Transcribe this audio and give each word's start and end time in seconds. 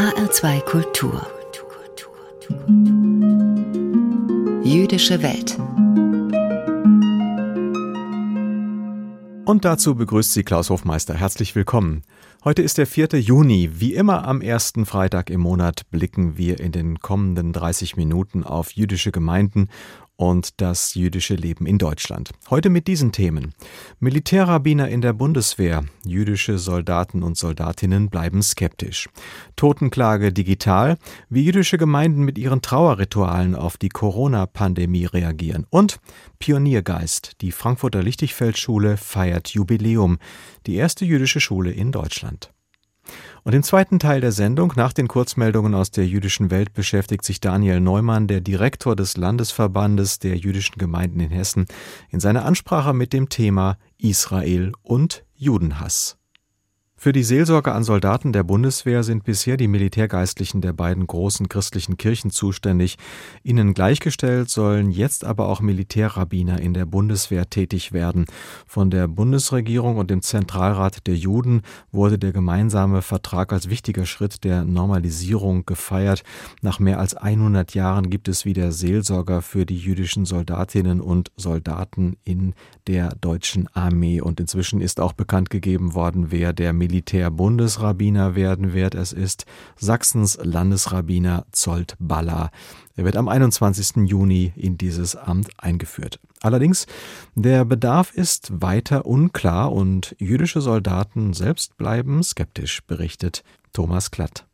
HR2 0.00 0.60
Kultur. 0.62 1.26
Jüdische 4.64 5.22
Welt. 5.22 5.58
Und 9.44 9.66
dazu 9.66 9.96
begrüßt 9.96 10.32
sie 10.32 10.42
Klaus 10.42 10.70
Hofmeister. 10.70 11.12
Herzlich 11.12 11.54
willkommen. 11.54 12.00
Heute 12.44 12.62
ist 12.62 12.78
der 12.78 12.86
4. 12.86 13.08
Juni. 13.20 13.72
Wie 13.74 13.92
immer 13.92 14.26
am 14.26 14.40
ersten 14.40 14.86
Freitag 14.86 15.28
im 15.28 15.42
Monat 15.42 15.82
blicken 15.90 16.38
wir 16.38 16.60
in 16.60 16.72
den 16.72 17.00
kommenden 17.00 17.52
30 17.52 17.98
Minuten 17.98 18.42
auf 18.42 18.72
jüdische 18.72 19.12
Gemeinden 19.12 19.68
und 20.20 20.60
das 20.60 20.94
jüdische 20.94 21.34
Leben 21.34 21.64
in 21.64 21.78
Deutschland. 21.78 22.32
Heute 22.50 22.68
mit 22.68 22.88
diesen 22.88 23.10
Themen. 23.10 23.54
Militärrabbiner 24.00 24.86
in 24.90 25.00
der 25.00 25.14
Bundeswehr. 25.14 25.86
Jüdische 26.04 26.58
Soldaten 26.58 27.22
und 27.22 27.38
Soldatinnen 27.38 28.10
bleiben 28.10 28.42
skeptisch. 28.42 29.08
Totenklage 29.56 30.30
digital. 30.30 30.98
Wie 31.30 31.44
jüdische 31.44 31.78
Gemeinden 31.78 32.22
mit 32.22 32.36
ihren 32.36 32.60
Trauerritualen 32.60 33.54
auf 33.54 33.78
die 33.78 33.88
Corona-Pandemie 33.88 35.06
reagieren. 35.06 35.66
Und 35.70 36.00
Pioniergeist. 36.38 37.40
Die 37.40 37.50
Frankfurter 37.50 38.02
Lichtigfeldschule 38.02 38.98
feiert 38.98 39.48
Jubiläum. 39.48 40.18
Die 40.66 40.74
erste 40.74 41.06
jüdische 41.06 41.40
Schule 41.40 41.70
in 41.70 41.92
Deutschland. 41.92 42.52
Und 43.42 43.54
im 43.54 43.62
zweiten 43.62 43.98
Teil 43.98 44.20
der 44.20 44.32
Sendung, 44.32 44.72
nach 44.76 44.92
den 44.92 45.08
Kurzmeldungen 45.08 45.74
aus 45.74 45.90
der 45.90 46.06
jüdischen 46.06 46.50
Welt, 46.50 46.74
beschäftigt 46.74 47.24
sich 47.24 47.40
Daniel 47.40 47.80
Neumann, 47.80 48.26
der 48.26 48.40
Direktor 48.40 48.94
des 48.94 49.16
Landesverbandes 49.16 50.18
der 50.18 50.36
jüdischen 50.36 50.78
Gemeinden 50.78 51.20
in 51.20 51.30
Hessen, 51.30 51.66
in 52.10 52.20
seiner 52.20 52.44
Ansprache 52.44 52.92
mit 52.92 53.12
dem 53.12 53.28
Thema 53.28 53.78
Israel 53.98 54.72
und 54.82 55.24
Judenhass. 55.34 56.19
Für 57.02 57.12
die 57.14 57.22
Seelsorge 57.22 57.72
an 57.72 57.82
Soldaten 57.82 58.30
der 58.30 58.42
Bundeswehr 58.42 59.02
sind 59.04 59.24
bisher 59.24 59.56
die 59.56 59.68
Militärgeistlichen 59.68 60.60
der 60.60 60.74
beiden 60.74 61.06
großen 61.06 61.48
christlichen 61.48 61.96
Kirchen 61.96 62.30
zuständig. 62.30 62.98
Ihnen 63.42 63.72
gleichgestellt 63.72 64.50
sollen 64.50 64.90
jetzt 64.90 65.24
aber 65.24 65.48
auch 65.48 65.62
Militärrabbiner 65.62 66.60
in 66.60 66.74
der 66.74 66.84
Bundeswehr 66.84 67.48
tätig 67.48 67.94
werden. 67.94 68.26
Von 68.66 68.90
der 68.90 69.08
Bundesregierung 69.08 69.96
und 69.96 70.10
dem 70.10 70.20
Zentralrat 70.20 71.06
der 71.06 71.16
Juden 71.16 71.62
wurde 71.90 72.18
der 72.18 72.32
gemeinsame 72.32 73.00
Vertrag 73.00 73.54
als 73.54 73.70
wichtiger 73.70 74.04
Schritt 74.04 74.44
der 74.44 74.66
Normalisierung 74.66 75.64
gefeiert. 75.64 76.22
Nach 76.60 76.80
mehr 76.80 76.98
als 76.98 77.14
100 77.14 77.72
Jahren 77.72 78.10
gibt 78.10 78.28
es 78.28 78.44
wieder 78.44 78.72
Seelsorger 78.72 79.40
für 79.40 79.64
die 79.64 79.78
jüdischen 79.78 80.26
Soldatinnen 80.26 81.00
und 81.00 81.32
Soldaten 81.38 82.18
in 82.24 82.52
der 82.86 83.14
deutschen 83.22 83.68
Armee. 83.68 84.20
Und 84.20 84.38
inzwischen 84.38 84.82
ist 84.82 85.00
auch 85.00 85.14
bekannt 85.14 85.48
gegeben 85.48 85.94
worden, 85.94 86.26
wer 86.30 86.52
der 86.52 86.74
Militärbundesrabbiner 86.90 88.34
werden 88.34 88.72
wird. 88.72 88.96
Es 88.96 89.12
ist 89.12 89.46
Sachsens 89.76 90.38
Landesrabbiner 90.42 91.46
Zolt 91.52 91.94
Baller. 92.00 92.50
Er 92.96 93.04
wird 93.04 93.16
am 93.16 93.28
21. 93.28 94.08
Juni 94.08 94.52
in 94.56 94.76
dieses 94.76 95.14
Amt 95.14 95.50
eingeführt. 95.58 96.18
Allerdings, 96.42 96.86
der 97.36 97.64
Bedarf 97.64 98.12
ist 98.12 98.50
weiter 98.60 99.06
unklar 99.06 99.72
und 99.72 100.16
jüdische 100.18 100.60
Soldaten 100.60 101.32
selbst 101.32 101.76
bleiben 101.76 102.22
skeptisch, 102.24 102.82
berichtet 102.82 103.44
Thomas 103.72 104.10
Klatt. 104.10 104.46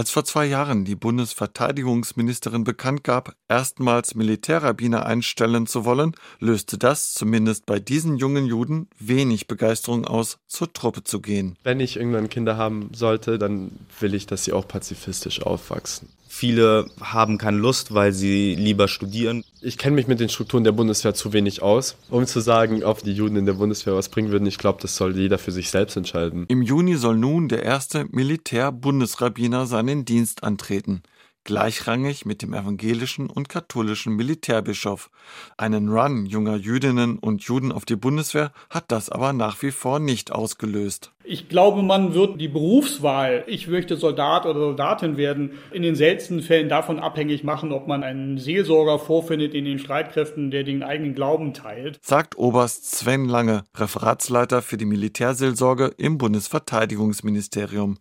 Als 0.00 0.10
vor 0.10 0.24
zwei 0.24 0.46
Jahren 0.46 0.86
die 0.86 0.94
Bundesverteidigungsministerin 0.94 2.64
bekannt 2.64 3.04
gab, 3.04 3.34
erstmals 3.48 4.14
Militärrabbiner 4.14 5.04
einstellen 5.04 5.66
zu 5.66 5.84
wollen, 5.84 6.14
löste 6.38 6.78
das, 6.78 7.12
zumindest 7.12 7.66
bei 7.66 7.80
diesen 7.80 8.16
jungen 8.16 8.46
Juden, 8.46 8.88
wenig 8.98 9.46
Begeisterung 9.46 10.06
aus, 10.06 10.38
zur 10.46 10.72
Truppe 10.72 11.04
zu 11.04 11.20
gehen. 11.20 11.58
Wenn 11.64 11.80
ich 11.80 11.98
irgendwann 11.98 12.30
Kinder 12.30 12.56
haben 12.56 12.88
sollte, 12.94 13.38
dann 13.38 13.72
will 13.98 14.14
ich, 14.14 14.26
dass 14.26 14.44
sie 14.44 14.54
auch 14.54 14.66
pazifistisch 14.66 15.42
aufwachsen. 15.42 16.08
Viele 16.32 16.86
haben 17.00 17.38
keine 17.38 17.56
Lust, 17.56 17.92
weil 17.92 18.12
sie 18.12 18.54
lieber 18.54 18.86
studieren. 18.86 19.42
Ich 19.60 19.78
kenne 19.78 19.96
mich 19.96 20.06
mit 20.06 20.20
den 20.20 20.28
Strukturen 20.28 20.62
der 20.62 20.70
Bundeswehr 20.70 21.12
zu 21.12 21.32
wenig 21.32 21.60
aus, 21.60 21.96
um 22.08 22.24
zu 22.24 22.38
sagen, 22.38 22.84
ob 22.84 23.02
die 23.02 23.12
Juden 23.12 23.34
in 23.34 23.46
der 23.46 23.54
Bundeswehr 23.54 23.96
was 23.96 24.08
bringen 24.08 24.30
würden. 24.30 24.46
Ich 24.46 24.56
glaube, 24.56 24.78
das 24.80 24.94
soll 24.94 25.16
jeder 25.16 25.38
für 25.38 25.50
sich 25.50 25.70
selbst 25.70 25.96
entscheiden. 25.96 26.46
Im 26.46 26.62
Juni 26.62 26.94
soll 26.94 27.16
nun 27.16 27.48
der 27.48 27.64
erste 27.64 28.06
Militär-Bundesrabbiner 28.10 29.66
seinen 29.66 30.04
Dienst 30.04 30.44
antreten 30.44 31.02
gleichrangig 31.44 32.26
mit 32.26 32.42
dem 32.42 32.52
evangelischen 32.52 33.28
und 33.28 33.48
katholischen 33.48 34.14
Militärbischof. 34.14 35.10
Einen 35.56 35.88
Run 35.88 36.26
junger 36.26 36.56
Jüdinnen 36.56 37.18
und 37.18 37.42
Juden 37.42 37.72
auf 37.72 37.84
die 37.84 37.96
Bundeswehr 37.96 38.52
hat 38.68 38.84
das 38.92 39.08
aber 39.08 39.32
nach 39.32 39.60
wie 39.62 39.70
vor 39.70 39.98
nicht 39.98 40.32
ausgelöst. 40.32 41.12
Ich 41.30 41.48
glaube, 41.48 41.84
man 41.84 42.12
wird 42.12 42.40
die 42.40 42.48
Berufswahl, 42.48 43.44
ich 43.46 43.68
möchte 43.68 43.96
Soldat 43.96 44.46
oder 44.46 44.58
Soldatin 44.58 45.16
werden, 45.16 45.52
in 45.70 45.82
den 45.82 45.94
seltensten 45.94 46.42
Fällen 46.42 46.68
davon 46.68 46.98
abhängig 46.98 47.44
machen, 47.44 47.70
ob 47.70 47.86
man 47.86 48.02
einen 48.02 48.36
Seelsorger 48.38 48.98
vorfindet 48.98 49.54
in 49.54 49.64
den 49.64 49.78
Streitkräften, 49.78 50.50
der 50.50 50.64
den 50.64 50.82
eigenen 50.82 51.14
Glauben 51.14 51.54
teilt. 51.54 52.00
Sagt 52.02 52.36
Oberst 52.36 52.96
Sven 52.96 53.26
Lange, 53.26 53.62
Referatsleiter 53.76 54.60
für 54.60 54.76
die 54.76 54.86
Militärseelsorge 54.86 55.94
im 55.98 56.18
Bundesverteidigungsministerium. 56.18 57.98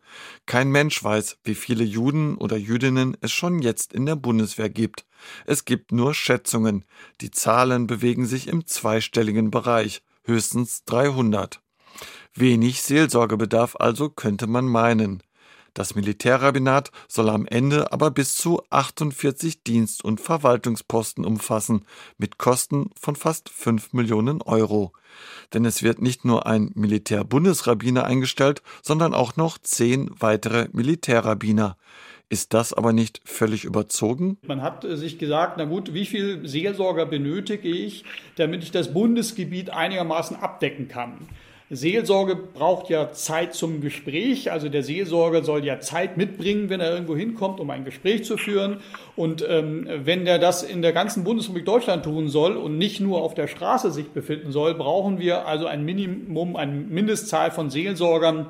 Kein 0.47 0.71
Mensch 0.71 1.03
weiß, 1.03 1.37
wie 1.43 1.53
viele 1.53 1.83
Juden 1.83 2.35
oder 2.35 2.57
Jüdinnen 2.57 3.15
es 3.21 3.31
schon 3.31 3.59
jetzt 3.59 3.93
in 3.93 4.07
der 4.07 4.15
Bundeswehr 4.15 4.71
gibt. 4.71 5.05
Es 5.45 5.65
gibt 5.65 5.91
nur 5.91 6.15
Schätzungen. 6.15 6.83
Die 7.21 7.29
Zahlen 7.29 7.85
bewegen 7.85 8.25
sich 8.25 8.47
im 8.47 8.65
zweistelligen 8.65 9.51
Bereich, 9.51 10.01
höchstens 10.23 10.83
300. 10.85 11.61
Wenig 12.39 12.81
Seelsorgebedarf 12.81 13.75
also 13.77 14.09
könnte 14.09 14.47
man 14.47 14.65
meinen. 14.65 15.21
Das 15.73 15.95
Militärrabbinat 15.95 16.91
soll 17.07 17.29
am 17.29 17.45
Ende 17.45 17.91
aber 17.91 18.11
bis 18.11 18.35
zu 18.35 18.61
48 18.69 19.63
Dienst- 19.63 20.03
und 20.03 20.19
Verwaltungsposten 20.19 21.25
umfassen, 21.25 21.85
mit 22.17 22.37
Kosten 22.37 22.89
von 22.99 23.15
fast 23.15 23.49
5 23.49 23.93
Millionen 23.93 24.41
Euro. 24.41 24.93
Denn 25.53 25.65
es 25.65 25.83
wird 25.83 26.01
nicht 26.01 26.25
nur 26.25 26.47
ein 26.47 26.71
Militärbundesrabbiner 26.75 28.05
eingestellt, 28.05 28.61
sondern 28.81 29.13
auch 29.13 29.35
noch 29.35 29.57
zehn 29.57 30.09
weitere 30.17 30.69
Militärrabbiner. 30.71 31.77
Ist 32.29 32.53
das 32.53 32.73
aber 32.73 32.93
nicht 32.93 33.21
völlig 33.25 33.65
überzogen? 33.65 34.37
Man 34.45 34.61
hat 34.61 34.85
sich 34.87 35.17
gesagt, 35.17 35.55
na 35.57 35.65
gut, 35.65 35.93
wie 35.93 36.05
viel 36.05 36.47
Seelsorger 36.47 37.05
benötige 37.05 37.67
ich, 37.67 38.05
damit 38.35 38.63
ich 38.63 38.71
das 38.71 38.93
Bundesgebiet 38.93 39.71
einigermaßen 39.71 40.37
abdecken 40.37 40.87
kann? 40.87 41.27
Seelsorge 41.71 42.35
braucht 42.35 42.89
ja 42.89 43.11
Zeit 43.11 43.53
zum 43.53 43.79
Gespräch. 43.81 44.51
Also 44.51 44.69
der 44.69 44.83
Seelsorger 44.83 45.43
soll 45.43 45.63
ja 45.63 45.79
Zeit 45.79 46.17
mitbringen, 46.17 46.69
wenn 46.69 46.79
er 46.79 46.91
irgendwo 46.91 47.15
hinkommt, 47.15 47.59
um 47.59 47.69
ein 47.69 47.85
Gespräch 47.85 48.23
zu 48.23 48.37
führen. 48.37 48.77
Und 49.15 49.45
ähm, 49.47 49.87
wenn 50.03 50.25
der 50.25 50.39
das 50.39 50.63
in 50.63 50.81
der 50.81 50.93
ganzen 50.93 51.23
Bundesrepublik 51.23 51.65
Deutschland 51.65 52.05
tun 52.05 52.29
soll 52.29 52.57
und 52.57 52.77
nicht 52.77 52.99
nur 52.99 53.21
auf 53.21 53.35
der 53.35 53.47
Straße 53.47 53.91
sich 53.91 54.09
befinden 54.09 54.51
soll, 54.51 54.73
brauchen 54.73 55.19
wir 55.19 55.45
also 55.45 55.67
ein 55.67 55.85
Minimum, 55.85 56.55
eine 56.55 56.71
Mindestzahl 56.71 57.51
von 57.51 57.69
Seelsorgern, 57.69 58.47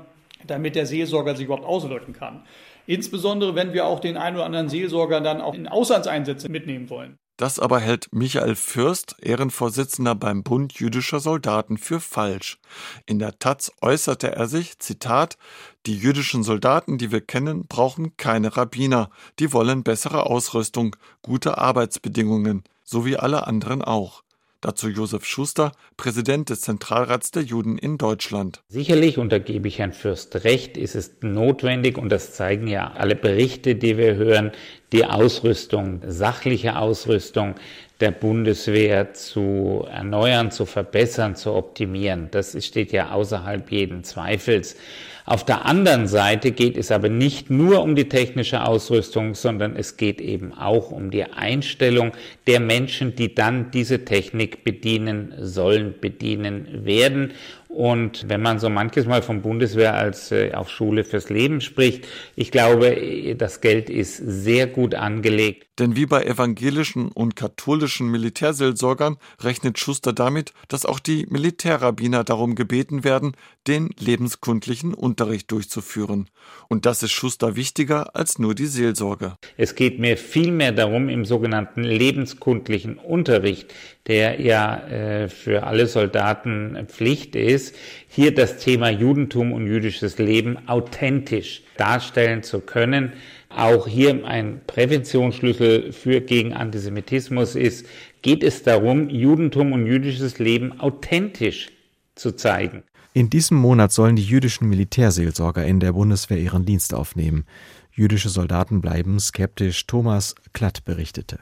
damit 0.48 0.76
der 0.76 0.86
Seelsorger 0.86 1.36
sich 1.36 1.46
überhaupt 1.46 1.66
auswirken 1.66 2.14
kann. 2.14 2.44
Insbesondere, 2.88 3.54
wenn 3.54 3.74
wir 3.74 3.86
auch 3.86 4.00
den 4.00 4.16
einen 4.16 4.38
oder 4.38 4.46
anderen 4.46 4.70
Seelsorger 4.70 5.20
dann 5.20 5.42
auch 5.42 5.56
in 5.56 5.68
Auslandseinsätze 5.68 6.50
mitnehmen 6.50 6.90
wollen. 6.90 7.18
Das 7.40 7.58
aber 7.58 7.80
hält 7.80 8.10
Michael 8.12 8.56
Fürst, 8.56 9.16
Ehrenvorsitzender 9.22 10.14
beim 10.14 10.44
Bund 10.44 10.74
jüdischer 10.74 11.22
Soldaten, 11.22 11.78
für 11.78 12.02
falsch. 12.02 12.60
In 13.06 13.18
der 13.18 13.40
Taz 13.40 13.72
äußerte 13.82 14.34
er 14.34 14.48
sich, 14.48 14.78
Zitat, 14.80 15.38
die 15.86 15.96
jüdischen 15.96 16.44
Soldaten, 16.44 16.98
die 16.98 17.14
wir 17.14 17.22
kennen, 17.22 17.66
brauchen 17.66 18.18
keine 18.18 18.58
Rabbiner, 18.58 19.10
die 19.40 19.54
wollen 19.54 19.84
bessere 19.84 20.26
Ausrüstung, 20.26 20.98
gute 21.22 21.58
Arbeitsbedingungen, 21.58 22.66
so 22.84 23.06
wie 23.06 23.16
alle 23.16 23.48
anderen 23.48 23.84
auch. 23.84 24.24
Dazu 24.60 24.90
Josef 24.90 25.24
Schuster, 25.24 25.72
Präsident 25.96 26.50
des 26.50 26.60
Zentralrats 26.60 27.32
der 27.32 27.44
Juden 27.44 27.78
in 27.78 27.98
Deutschland. 27.98 28.62
Sicherlich, 28.68 29.18
und 29.18 29.32
da 29.32 29.40
gebe 29.40 29.70
ich 29.70 29.80
Herrn 29.80 29.94
Fürst 29.94 30.44
recht, 30.44 30.76
ist 30.76 30.96
es 30.96 31.14
notwendig, 31.22 31.98
und 31.98 32.10
das 32.10 32.34
zeigen 32.34 32.68
ja 32.68 32.92
alle 32.92 33.16
Berichte, 33.16 33.76
die 33.76 33.96
wir 33.96 34.16
hören, 34.16 34.52
die 34.92 35.06
Ausrüstung, 35.06 36.02
sachliche 36.06 36.78
Ausrüstung 36.78 37.56
der 38.00 38.12
Bundeswehr 38.12 39.14
zu 39.14 39.86
erneuern, 39.92 40.52
zu 40.52 40.66
verbessern, 40.66 41.36
zu 41.36 41.54
optimieren. 41.54 42.30
Das 42.32 42.66
steht 42.66 42.92
ja 42.92 43.12
außerhalb 43.12 43.72
jeden 43.72 44.04
Zweifels. 44.04 44.78
Auf 45.26 45.46
der 45.46 45.66
anderen 45.66 46.08
Seite 46.08 46.52
geht 46.52 46.76
es 46.76 46.92
aber 46.92 47.08
nicht 47.08 47.52
nur 47.52 47.84
um 47.84 47.96
die 47.96 48.10
technische 48.10 48.66
Ausrüstung, 48.66 49.36
sondern 49.36 49.76
es 49.76 49.96
geht 49.96 50.22
eben 50.22 50.54
auch 50.56 50.90
um 50.90 51.12
die 51.12 51.24
Einstellung 51.24 52.14
der 52.48 52.60
Menschen, 52.60 53.16
die 53.16 53.36
dann 53.36 53.70
diese 53.70 54.06
Technik 54.06 54.64
bedienen 54.64 55.36
sollen, 55.38 55.94
bedienen 56.02 56.84
werden. 56.84 57.34
Und 57.70 58.28
wenn 58.28 58.42
man 58.42 58.58
so 58.58 58.68
manches 58.68 59.06
Mal 59.06 59.22
vom 59.22 59.44
Bundeswehr 59.44 59.94
als 59.94 60.32
äh, 60.32 60.54
auf 60.54 60.72
Schule 60.72 61.04
fürs 61.04 61.30
Leben 61.30 61.62
spricht, 61.62 62.08
ich 62.36 62.50
glaube, 62.50 63.36
das 63.38 63.62
Geld 63.62 63.92
ist 63.92 64.18
sehr 64.18 64.66
gut 64.66 64.96
angelegt. 64.96 65.68
Denn 65.78 65.96
wie 65.96 66.08
bei 66.08 66.24
evangelischen 66.26 67.10
und 67.10 67.36
katholischen 67.36 68.10
Militärseelsorgern 68.10 69.18
rechnet 69.40 69.80
Schuster 69.80 70.14
damit, 70.14 70.52
dass 70.68 70.86
auch 70.86 71.00
die 71.00 71.26
Militärrabbiner 71.30 72.24
darum 72.24 72.56
gebeten 72.56 73.04
werden, 73.04 73.34
den 73.68 73.92
lebenskundlichen 73.98 74.94
Unterricht 74.94 75.52
durchzuführen. 75.52 76.28
Und 76.68 76.86
das 76.86 77.04
ist 77.04 77.12
Schuster 77.12 77.56
wichtiger 77.56 78.16
als 78.16 78.40
nur 78.40 78.56
die 78.56 78.66
Seelsorge. 78.66 79.36
Es 79.58 79.76
geht 79.76 80.00
mir 80.00 80.18
vielmehr 80.18 80.72
darum, 80.72 81.08
im 81.08 81.24
sogenannten 81.24 81.84
lebenskundlichen 81.84 82.98
Unterricht, 82.98 83.74
der 84.10 84.42
ja 84.42 84.80
äh, 84.88 85.30
für 85.30 85.64
alle 85.64 85.88
Soldaten 85.88 86.76
Pflicht 86.88 87.36
ist, 87.36 87.76
hier 88.08 88.34
das 88.34 88.58
Thema 88.58 88.90
Judentum 88.90 89.54
und 89.54 89.68
jüdisches 89.68 90.18
Leben 90.18 90.68
authentisch 90.68 91.62
darstellen 91.78 92.44
zu 92.44 92.60
können. 92.60 93.14
Auch 93.50 93.88
hier 93.88 94.26
ein 94.26 94.62
Präventionsschlüssel 94.66 95.94
für 95.94 96.22
gegen 96.22 96.54
Antisemitismus 96.54 97.56
ist, 97.56 97.86
geht 98.22 98.44
es 98.44 98.64
darum, 98.64 99.10
Judentum 99.10 99.72
und 99.72 99.86
jüdisches 99.86 100.40
Leben 100.40 100.80
authentisch 100.80 101.70
zu 102.16 102.32
zeigen. 102.32 102.84
In 103.14 103.30
diesem 103.30 103.58
Monat 103.58 103.92
sollen 103.92 104.16
die 104.16 104.24
jüdischen 104.24 104.70
Militärseelsorger 104.70 105.66
in 105.66 105.80
der 105.80 105.94
Bundeswehr 105.94 106.40
ihren 106.40 106.66
Dienst 106.66 106.94
aufnehmen. 106.94 107.46
Jüdische 107.92 108.30
Soldaten 108.30 108.82
bleiben 108.82 109.20
skeptisch, 109.20 109.86
Thomas 109.86 110.36
Klatt 110.54 110.84
berichtete. 110.86 111.40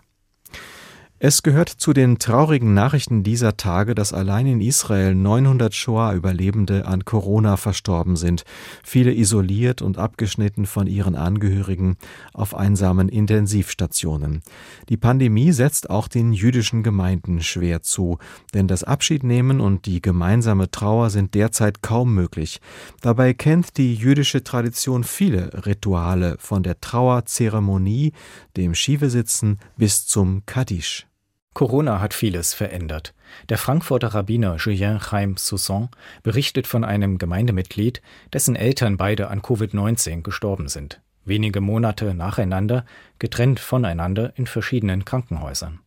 Es 1.19 1.41
gehört 1.41 1.69
zu 1.69 1.93
den 1.93 2.19
traurigen 2.19 2.75
Nachrichten 2.75 3.23
dieser 3.23 3.57
Tage, 3.57 3.95
dass 3.95 4.13
allein 4.13 4.45
in 4.45 4.61
Israel 4.61 5.15
900 5.15 5.73
Shoah-Überlebende 5.73 6.85
an 6.85 7.05
Corona 7.05 7.57
verstorben 7.57 8.15
sind, 8.15 8.43
viele 8.83 9.11
isoliert 9.11 9.81
und 9.81 9.97
abgeschnitten 9.97 10.67
von 10.67 10.85
ihren 10.85 11.15
Angehörigen 11.15 11.97
auf 12.33 12.53
einsamen 12.53 13.09
Intensivstationen. 13.09 14.43
Die 14.89 14.97
Pandemie 14.97 15.53
setzt 15.53 15.89
auch 15.89 16.07
den 16.07 16.33
jüdischen 16.33 16.83
Gemeinden 16.83 17.41
schwer 17.41 17.81
zu, 17.81 18.19
denn 18.53 18.67
das 18.67 18.83
Abschiednehmen 18.83 19.59
und 19.59 19.87
die 19.87 20.03
gemeinsame 20.03 20.69
Trauer 20.69 21.09
sind 21.09 21.33
derzeit 21.33 21.81
kaum 21.81 22.13
möglich. 22.13 22.61
Dabei 23.01 23.33
kennt 23.33 23.77
die 23.77 23.95
jüdische 23.95 24.43
Tradition 24.43 25.03
viele 25.03 25.65
Rituale, 25.65 26.35
von 26.37 26.61
der 26.61 26.79
Trauerzeremonie, 26.79 28.13
dem 28.55 28.75
Schievesitzen 28.75 29.57
bis 29.77 30.05
zum 30.05 30.45
Kaddisch. 30.45 31.07
Corona 31.57 32.01
hat 32.01 32.13
vieles 32.13 32.53
verändert. 32.53 33.15
Der 33.49 33.57
Frankfurter 33.57 34.09
Rabbiner 34.09 34.57
Julien 34.57 34.99
Chaim 34.99 35.37
Soussan 35.37 35.89
berichtet 36.21 36.67
von 36.67 36.83
einem 36.83 37.17
Gemeindemitglied, 37.17 38.03
dessen 38.31 38.55
Eltern 38.55 38.95
beide 38.95 39.31
an 39.31 39.41
Covid-19 39.41 40.21
gestorben 40.21 40.67
sind. 40.67 41.01
Wenige 41.25 41.59
Monate 41.59 42.13
nacheinander, 42.13 42.85
getrennt 43.17 43.59
voneinander 43.59 44.33
in 44.35 44.45
verschiedenen 44.45 45.03
Krankenhäusern. 45.03 45.79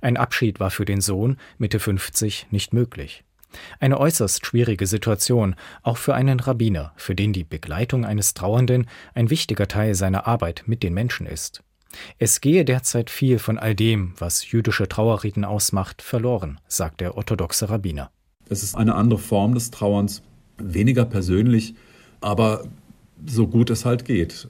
Ein 0.00 0.16
Abschied 0.16 0.60
war 0.60 0.70
für 0.70 0.84
den 0.84 1.00
Sohn, 1.00 1.38
Mitte 1.58 1.80
50, 1.80 2.46
nicht 2.52 2.72
möglich. 2.72 3.24
Eine 3.80 3.98
äußerst 3.98 4.46
schwierige 4.46 4.86
Situation, 4.86 5.56
auch 5.82 5.96
für 5.96 6.14
einen 6.14 6.38
Rabbiner, 6.38 6.92
für 6.94 7.16
den 7.16 7.32
die 7.32 7.42
Begleitung 7.42 8.04
eines 8.04 8.34
Trauernden 8.34 8.88
ein 9.12 9.28
wichtiger 9.28 9.66
Teil 9.66 9.96
seiner 9.96 10.28
Arbeit 10.28 10.62
mit 10.66 10.84
den 10.84 10.94
Menschen 10.94 11.26
ist. 11.26 11.64
Es 12.18 12.40
gehe 12.40 12.64
derzeit 12.64 13.10
viel 13.10 13.38
von 13.38 13.58
all 13.58 13.74
dem, 13.74 14.14
was 14.18 14.50
jüdische 14.50 14.88
Trauerriten 14.88 15.44
ausmacht, 15.44 16.02
verloren, 16.02 16.60
sagt 16.68 17.00
der 17.00 17.16
orthodoxe 17.16 17.68
Rabbiner. 17.68 18.10
Es 18.48 18.62
ist 18.62 18.74
eine 18.74 18.94
andere 18.94 19.18
Form 19.18 19.54
des 19.54 19.70
Trauerns, 19.70 20.22
weniger 20.58 21.04
persönlich, 21.04 21.74
aber 22.20 22.64
so 23.26 23.46
gut 23.46 23.70
es 23.70 23.84
halt 23.84 24.04
geht. 24.04 24.48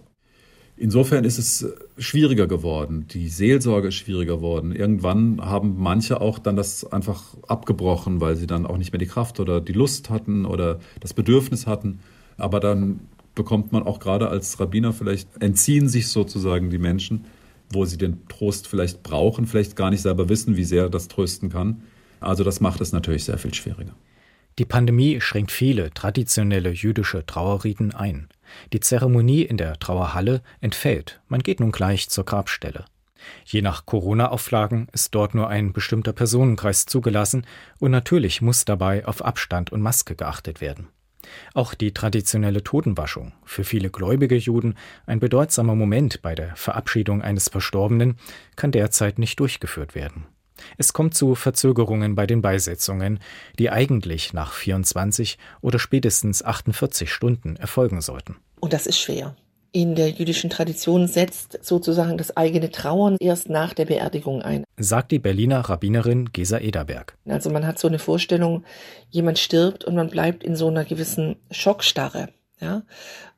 Insofern 0.79 1.25
ist 1.25 1.39
es 1.39 1.67
schwieriger 1.97 2.47
geworden. 2.47 3.07
Die 3.11 3.29
Seelsorge 3.29 3.89
ist 3.89 3.95
schwieriger 3.95 4.37
geworden. 4.37 4.73
Irgendwann 4.73 5.41
haben 5.41 5.77
manche 5.79 6.21
auch 6.21 6.39
dann 6.39 6.55
das 6.55 6.85
einfach 6.93 7.23
abgebrochen, 7.49 8.21
weil 8.21 8.37
sie 8.37 8.47
dann 8.47 8.67
auch 8.67 8.77
nicht 8.77 8.93
mehr 8.93 8.99
die 8.99 9.07
Kraft 9.07 9.41
oder 9.41 9.63
die 9.63 9.73
Lust 9.73 10.11
hatten 10.11 10.45
oder 10.45 10.79
das 11.01 11.15
Bedürfnis 11.15 11.67
hatten. 11.67 12.01
Aber 12.37 12.61
dann 12.61 13.01
bekommt 13.35 13.73
man 13.73 13.85
auch 13.85 14.01
gerade 14.01 14.29
als 14.29 14.61
Rabbiner 14.61 14.93
vielleicht, 14.93 15.29
entziehen 15.41 15.89
sich 15.89 16.09
sozusagen 16.09 16.69
die 16.69 16.79
Menschen, 16.79 17.25
wo 17.71 17.85
sie 17.85 17.99
den 17.99 18.27
Trost 18.29 18.69
vielleicht 18.69 19.03
brauchen, 19.03 19.47
vielleicht 19.47 19.77
gar 19.77 19.91
nicht 19.91 20.03
selber 20.03 20.29
wissen, 20.29 20.57
wie 20.57 20.65
sehr 20.65 20.89
das 20.89 21.09
trösten 21.09 21.51
kann. 21.51 21.83
Also 22.21 22.45
das 22.45 22.61
macht 22.61 22.81
es 22.81 22.93
natürlich 22.93 23.25
sehr 23.25 23.39
viel 23.39 23.55
schwieriger. 23.55 23.95
Die 24.59 24.65
Pandemie 24.65 25.21
schränkt 25.21 25.53
viele 25.53 25.91
traditionelle 25.93 26.71
jüdische 26.71 27.27
Trauerriten 27.27 27.95
ein. 27.95 28.29
Die 28.73 28.81
Zeremonie 28.81 29.43
in 29.43 29.59
der 29.59 29.79
Trauerhalle 29.79 30.43
entfällt, 30.61 31.21
man 31.29 31.43
geht 31.43 31.61
nun 31.61 31.73
gleich 31.73 32.09
zur 32.09 32.25
Grabstelle. 32.25 32.87
Je 33.45 33.61
nach 33.61 33.87
Corona-Auflagen 33.87 34.89
ist 34.93 35.15
dort 35.15 35.35
nur 35.35 35.49
ein 35.49 35.73
bestimmter 35.73 36.13
Personenkreis 36.13 36.87
zugelassen 36.87 37.45
und 37.81 37.91
natürlich 37.91 38.41
muss 38.41 38.65
dabei 38.65 39.07
auf 39.07 39.23
Abstand 39.23 39.73
und 39.73 39.83
Maske 39.83 40.15
geachtet 40.15 40.61
werden. 40.61 40.89
Auch 41.55 41.75
die 41.75 41.93
traditionelle 41.93 42.63
Totenwaschung, 42.63 43.33
für 43.45 43.65
viele 43.65 43.91
gläubige 43.91 44.37
Juden 44.37 44.75
ein 45.07 45.21
bedeutsamer 45.21 45.75
Moment 45.75 46.23
bei 46.23 46.35
der 46.35 46.55
Verabschiedung 46.57 47.23
eines 47.23 47.49
Verstorbenen, 47.49 48.17
kann 48.57 48.73
derzeit 48.73 49.19
nicht 49.19 49.41
durchgeführt 49.41 49.95
werden. 49.95 50.27
Es 50.79 50.93
kommt 50.93 51.15
zu 51.15 51.35
Verzögerungen 51.35 52.15
bei 52.15 52.27
den 52.27 52.43
Beisetzungen, 52.43 53.21
die 53.59 53.71
eigentlich 53.71 54.33
nach 54.33 54.53
24 54.53 55.39
oder 55.61 55.79
spätestens 55.79 56.43
48 56.43 57.13
Stunden 57.13 57.57
erfolgen 57.57 58.01
sollten. 58.01 58.37
Und 58.61 58.73
das 58.73 58.87
ist 58.87 58.99
schwer 58.99 59.37
in 59.73 59.95
der 59.95 60.11
jüdischen 60.11 60.51
Tradition 60.51 61.07
setzt 61.07 61.59
sozusagen 61.65 62.17
das 62.19 62.37
eigene 62.37 62.71
Trauern 62.71 63.17
erst 63.21 63.49
nach 63.49 63.75
der 63.75 63.85
Beerdigung 63.85 64.43
ein. 64.43 64.65
Sagt 64.77 65.13
die 65.13 65.19
Berliner 65.19 65.61
Rabbinerin 65.61 66.33
Gesa 66.33 66.59
Ederberg. 66.59 67.17
Also 67.27 67.51
man 67.51 67.67
hat 67.67 67.79
so 67.79 67.89
eine 67.89 67.99
Vorstellung, 67.99 68.65
jemand 69.11 69.39
stirbt 69.39 69.85
und 69.85 69.95
man 69.95 70.09
bleibt 70.09 70.45
in 70.45 70.57
so 70.57 70.69
einer 70.69 70.85
gewissen 70.85 71.37
Schockstarre. 71.51 72.29
Ja? 72.61 72.83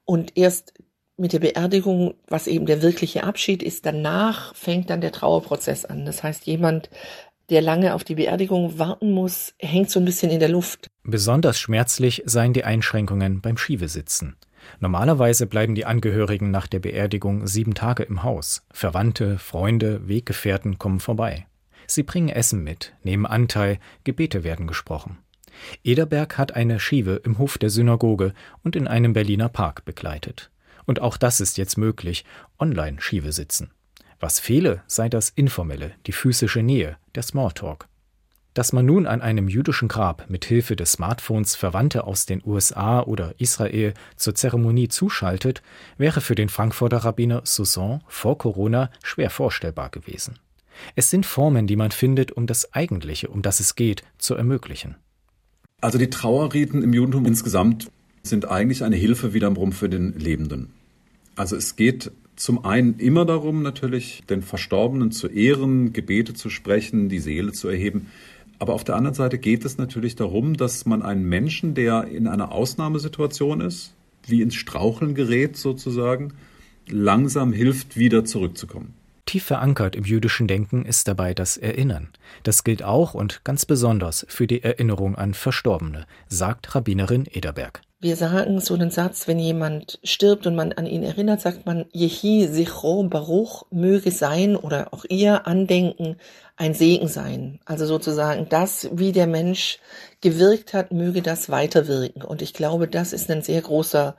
Und 0.05 0.37
erst 0.37 0.75
mit 1.17 1.33
der 1.33 1.41
Beerdigung, 1.41 2.15
was 2.29 2.47
eben 2.47 2.67
der 2.67 2.81
wirkliche 2.81 3.25
Abschied 3.25 3.63
ist, 3.63 3.85
danach 3.85 4.55
fängt 4.55 4.89
dann 4.91 5.01
der 5.01 5.13
Trauerprozess 5.13 5.85
an. 5.85 6.07
Das 6.07 6.23
heißt, 6.23 6.47
jemand 6.47 6.89
der 7.51 7.63
lange 7.63 7.95
auf 7.95 8.05
die 8.05 8.15
Beerdigung 8.15 8.79
warten 8.79 9.13
muss, 9.13 9.55
hängt 9.59 9.91
so 9.91 9.99
ein 9.99 10.05
bisschen 10.05 10.31
in 10.31 10.39
der 10.39 10.51
Luft. 10.51 10.89
Besonders 11.03 11.59
schmerzlich 11.59 12.23
seien 12.27 12.53
die 12.53 12.65
Einschränkungen 12.65 13.41
beim 13.41 13.57
Schievesitzen. 13.57 14.37
Normalerweise 14.81 15.47
bleiben 15.47 15.75
die 15.75 15.85
Angehörigen 15.85 16.51
nach 16.51 16.67
der 16.67 16.81
Beerdigung 16.81 17.47
sieben 17.47 17.75
Tage 17.75 18.03
im 18.03 18.23
Haus. 18.23 18.67
Verwandte, 18.71 19.39
Freunde, 19.39 20.09
Weggefährten 20.09 20.79
kommen 20.79 21.01
vorbei. 21.01 21.47
Sie 21.87 22.03
bringen 22.03 22.29
Essen 22.29 22.63
mit, 22.63 22.95
nehmen 23.03 23.27
Anteil, 23.27 23.79
Gebete 24.05 24.45
werden 24.45 24.67
gesprochen. 24.67 25.19
Ederberg 25.85 26.39
hat 26.39 26.55
eine 26.55 26.79
Schive 26.81 27.21
im 27.25 27.39
Hof 27.39 27.59
der 27.59 27.71
Synagoge 27.71 28.35
und 28.63 28.77
in 28.77 28.87
einem 28.87 29.13
Berliner 29.13 29.49
Park 29.49 29.85
begleitet. 29.85 30.51
Und 30.87 31.01
auch 31.01 31.17
das 31.17 31.41
ist 31.41 31.59
jetzt 31.59 31.77
möglich, 31.77 32.25
online 32.59 33.01
Schive 33.01 33.33
sitzen. 33.33 33.71
Was 34.21 34.41
fehle, 34.41 34.83
sei 34.87 35.09
das 35.09 35.31
Informelle, 35.31 35.93
die 36.07 36.13
physische 36.13 36.63
Nähe, 36.63 36.97
der 37.15 37.23
Smalltalk. 37.23 37.89
Dass 38.59 38.73
man 38.73 38.87
nun 38.87 39.07
an 39.07 39.23
einem 39.23 39.47
jüdischen 39.47 39.87
Grab 39.87 40.29
mit 40.29 40.45
Hilfe 40.45 40.75
des 40.75 40.91
Smartphones 40.91 41.55
Verwandte 41.55 42.09
aus 42.09 42.27
den 42.27 42.43
USA 42.45 43.01
oder 43.01 43.37
Israel 43.39 43.95
zur 44.17 44.35
Zeremonie 44.35 44.89
zuschaltet, 44.89 45.63
wäre 45.97 46.21
für 46.21 46.35
den 46.35 46.49
Frankfurter 46.49 46.97
Rabbiner 46.97 47.43
Soussan 47.45 48.03
vor 48.09 48.37
Corona 48.37 48.91
schwer 49.05 49.31
vorstellbar 49.31 49.91
gewesen. 49.91 50.41
Es 50.97 51.09
sind 51.09 51.25
Formen, 51.25 51.69
die 51.69 51.77
man 51.77 51.93
findet, 51.93 52.33
um 52.33 52.49
das 52.49 52.75
Eigentliche, 52.75 53.29
um 53.29 53.43
das 53.43 53.61
es 53.61 53.77
geht, 53.77 54.03
zu 54.19 54.35
ermöglichen. 54.35 54.97
Also 55.81 55.99
die 55.99 56.11
Trauerriten 56.11 56.83
im 56.83 56.93
Judentum 56.93 57.27
insgesamt 57.27 57.93
sind 58.25 58.51
eigentlich 58.51 58.83
eine 58.83 58.97
Hilfe 58.97 59.35
wiederum 59.35 59.71
für 59.71 59.89
den 59.89 60.15
Lebenden. 60.19 60.73
Also 61.37 61.55
es 61.55 61.77
geht 61.77 62.11
zum 62.35 62.65
einen 62.65 62.99
immer 62.99 63.25
darum, 63.25 63.63
natürlich 63.63 64.23
den 64.29 64.43
Verstorbenen 64.43 65.11
zu 65.11 65.29
ehren, 65.29 65.93
Gebete 65.93 66.35
zu 66.35 66.51
sprechen, 66.51 67.09
die 67.09 67.19
Seele 67.21 67.53
zu 67.53 67.69
erheben. 67.69 68.09
Aber 68.59 68.75
auf 68.75 68.85
der 68.85 68.97
anderen 68.97 69.15
Seite 69.15 69.39
geht 69.39 69.65
es 69.65 69.79
natürlich 69.79 70.17
darum, 70.17 70.57
dass 70.57 70.85
man 70.85 71.03
einen 71.03 71.25
Menschen, 71.29 71.75
der 71.75 72.05
in 72.05 72.27
einer 72.27 72.53
Ausnahmesituation 72.53 73.61
ist, 73.61 73.95
wie 74.27 74.43
ins 74.43 74.55
Straucheln 74.55 75.15
gerät 75.15 75.57
sozusagen, 75.57 76.35
langsam 76.89 77.53
hilft, 77.53 77.97
wieder 77.97 78.25
zurückzukommen. 78.25 78.95
Tief 79.27 79.45
verankert 79.45 79.95
im 79.95 80.05
jüdischen 80.05 80.49
Denken 80.49 80.87
ist 80.87 81.07
dabei 81.07 81.35
das 81.35 81.59
Erinnern. 81.59 82.09
Das 82.45 82.65
gilt 82.65 82.83
auch 82.83 83.13
und 83.13 83.45
ganz 83.45 83.67
besonders 83.67 84.25
für 84.29 84.47
die 84.47 84.63
Erinnerung 84.63 85.17
an 85.17 85.35
Verstorbene, 85.35 86.07
sagt 86.29 86.75
Rabbinerin 86.75 87.27
Ederberg. 87.31 87.83
Wir 88.01 88.17
sagen 88.17 88.61
so 88.61 88.73
einen 88.73 88.91
Satz, 88.91 89.29
wenn 89.29 89.39
jemand 89.39 89.99
stirbt 90.03 90.47
und 90.47 90.55
man 90.55 90.73
an 90.73 90.87
ihn 90.87 91.03
erinnert, 91.03 91.43
sagt 91.43 91.67
man, 91.67 91.85
Yehi 91.93 92.47
Sichro 92.47 93.03
Baruch 93.03 93.67
möge 93.71 94.13
sein 94.13 94.57
oder 94.57 94.95
auch 94.95 95.05
ihr 95.09 95.47
Andenken 95.47 96.17
ein 96.59 96.75
Segen 96.75 97.09
sein. 97.09 97.61
Also 97.65 97.87
sozusagen 97.87 98.49
das, 98.49 98.89
wie 98.93 99.13
der 99.13 99.27
Mensch 99.27 99.79
gewirkt 100.21 100.75
hat, 100.75 100.93
möge 100.93 101.23
das 101.23 101.49
weiterwirken. 101.49 102.23
Und 102.23 102.43
ich 102.43 102.53
glaube, 102.53 102.89
das 102.89 103.13
ist 103.13 103.31
ein 103.31 103.43
sehr 103.43 103.63
großer 103.63 104.17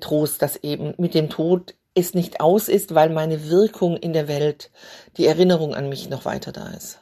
Trost, 0.00 0.42
dass 0.42 0.56
eben 0.56 0.94
mit 0.98 1.14
dem 1.14 1.30
Tod 1.30 1.74
es 1.94 2.14
nicht 2.14 2.40
aus 2.40 2.68
ist, 2.68 2.94
weil 2.94 3.10
meine 3.10 3.48
Wirkung 3.48 3.96
in 3.96 4.12
der 4.12 4.28
Welt, 4.28 4.70
die 5.16 5.26
Erinnerung 5.26 5.74
an 5.74 5.88
mich 5.88 6.08
noch 6.08 6.24
weiter 6.24 6.52
da 6.52 6.68
ist 6.68 7.00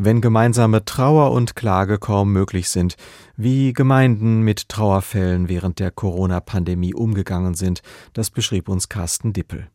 wenn 0.00 0.20
gemeinsame 0.20 0.84
Trauer 0.84 1.32
und 1.32 1.56
Klage 1.56 1.98
kaum 1.98 2.32
möglich 2.32 2.68
sind, 2.68 2.94
wie 3.36 3.72
Gemeinden 3.72 4.42
mit 4.42 4.68
Trauerfällen 4.68 5.48
während 5.48 5.80
der 5.80 5.90
Corona-Pandemie 5.90 6.94
umgegangen 6.94 7.54
sind, 7.54 7.82
das 8.12 8.30
beschrieb 8.30 8.68
uns 8.68 8.88
Carsten 8.88 9.32
Dippel. 9.32 9.66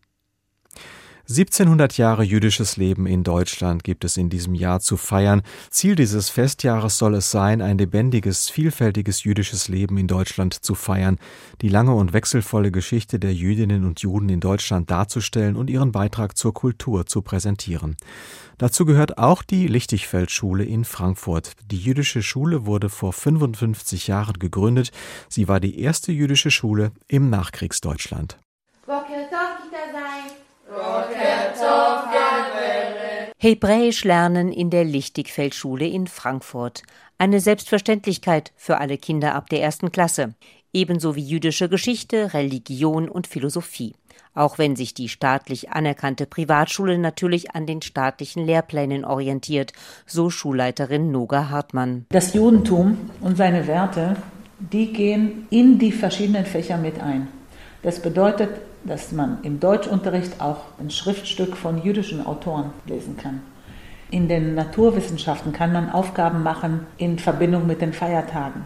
1700 1.29 1.97
Jahre 1.97 2.23
jüdisches 2.23 2.75
Leben 2.75 3.07
in 3.07 3.23
Deutschland 3.23 3.85
gibt 3.85 4.03
es 4.03 4.17
in 4.17 4.29
diesem 4.29 4.55
Jahr 4.55 4.81
zu 4.81 4.97
feiern. 4.97 5.41
Ziel 5.69 5.95
dieses 5.95 6.29
Festjahres 6.29 6.97
soll 6.97 7.15
es 7.15 7.31
sein, 7.31 7.61
ein 7.61 7.77
lebendiges, 7.77 8.49
vielfältiges 8.49 9.23
jüdisches 9.23 9.69
Leben 9.69 9.97
in 9.97 10.07
Deutschland 10.07 10.53
zu 10.53 10.75
feiern, 10.75 11.17
die 11.61 11.69
lange 11.69 11.93
und 11.95 12.11
wechselvolle 12.11 12.73
Geschichte 12.73 13.19
der 13.19 13.33
Jüdinnen 13.33 13.85
und 13.85 14.01
Juden 14.01 14.27
in 14.27 14.41
Deutschland 14.41 14.91
darzustellen 14.91 15.55
und 15.55 15.69
ihren 15.69 15.93
Beitrag 15.93 16.37
zur 16.37 16.53
Kultur 16.53 17.05
zu 17.05 17.21
präsentieren. 17.21 17.95
Dazu 18.57 18.83
gehört 18.83 19.17
auch 19.17 19.43
die 19.43 19.67
Lichtigfeld-Schule 19.67 20.65
in 20.65 20.83
Frankfurt. 20.83 21.53
Die 21.71 21.79
jüdische 21.79 22.21
Schule 22.21 22.65
wurde 22.65 22.89
vor 22.89 23.13
55 23.13 24.07
Jahren 24.07 24.39
gegründet. 24.39 24.91
Sie 25.29 25.47
war 25.47 25.61
die 25.61 25.79
erste 25.79 26.11
jüdische 26.11 26.51
Schule 26.51 26.91
im 27.07 27.29
Nachkriegsdeutschland. 27.29 28.42
Hebräisch 33.43 34.05
lernen 34.05 34.53
in 34.53 34.69
der 34.69 34.85
Lichtigfeldschule 34.85 35.85
in 35.85 36.07
Frankfurt. 36.07 36.83
Eine 37.17 37.41
Selbstverständlichkeit 37.41 38.53
für 38.55 38.77
alle 38.77 38.97
Kinder 38.97 39.35
ab 39.35 39.49
der 39.49 39.61
ersten 39.61 39.91
Klasse. 39.91 40.33
Ebenso 40.71 41.17
wie 41.17 41.23
jüdische 41.23 41.67
Geschichte, 41.67 42.33
Religion 42.33 43.09
und 43.09 43.27
Philosophie. 43.27 43.95
Auch 44.33 44.57
wenn 44.59 44.77
sich 44.77 44.93
die 44.93 45.09
staatlich 45.09 45.71
anerkannte 45.71 46.25
Privatschule 46.25 46.97
natürlich 46.97 47.53
an 47.53 47.67
den 47.67 47.81
staatlichen 47.81 48.45
Lehrplänen 48.45 49.03
orientiert, 49.03 49.73
so 50.05 50.29
Schulleiterin 50.29 51.11
Noga 51.11 51.49
Hartmann. 51.49 52.05
Das 52.09 52.33
Judentum 52.33 52.97
und 53.19 53.35
seine 53.35 53.67
Werte, 53.67 54.15
die 54.57 54.93
gehen 54.93 55.47
in 55.49 55.77
die 55.77 55.91
verschiedenen 55.91 56.45
Fächer 56.45 56.77
mit 56.77 57.01
ein. 57.01 57.27
Das 57.81 58.01
bedeutet, 58.01 58.49
dass 58.83 59.11
man 59.11 59.39
im 59.43 59.59
Deutschunterricht 59.59 60.41
auch 60.41 60.61
ein 60.79 60.89
Schriftstück 60.89 61.55
von 61.55 61.83
jüdischen 61.83 62.25
Autoren 62.25 62.71
lesen 62.85 63.17
kann. 63.17 63.41
In 64.11 64.27
den 64.27 64.55
Naturwissenschaften 64.55 65.53
kann 65.53 65.73
man 65.73 65.89
Aufgaben 65.89 66.43
machen 66.43 66.85
in 66.97 67.17
Verbindung 67.17 67.65
mit 67.65 67.81
den 67.81 67.93
Feiertagen. 67.93 68.65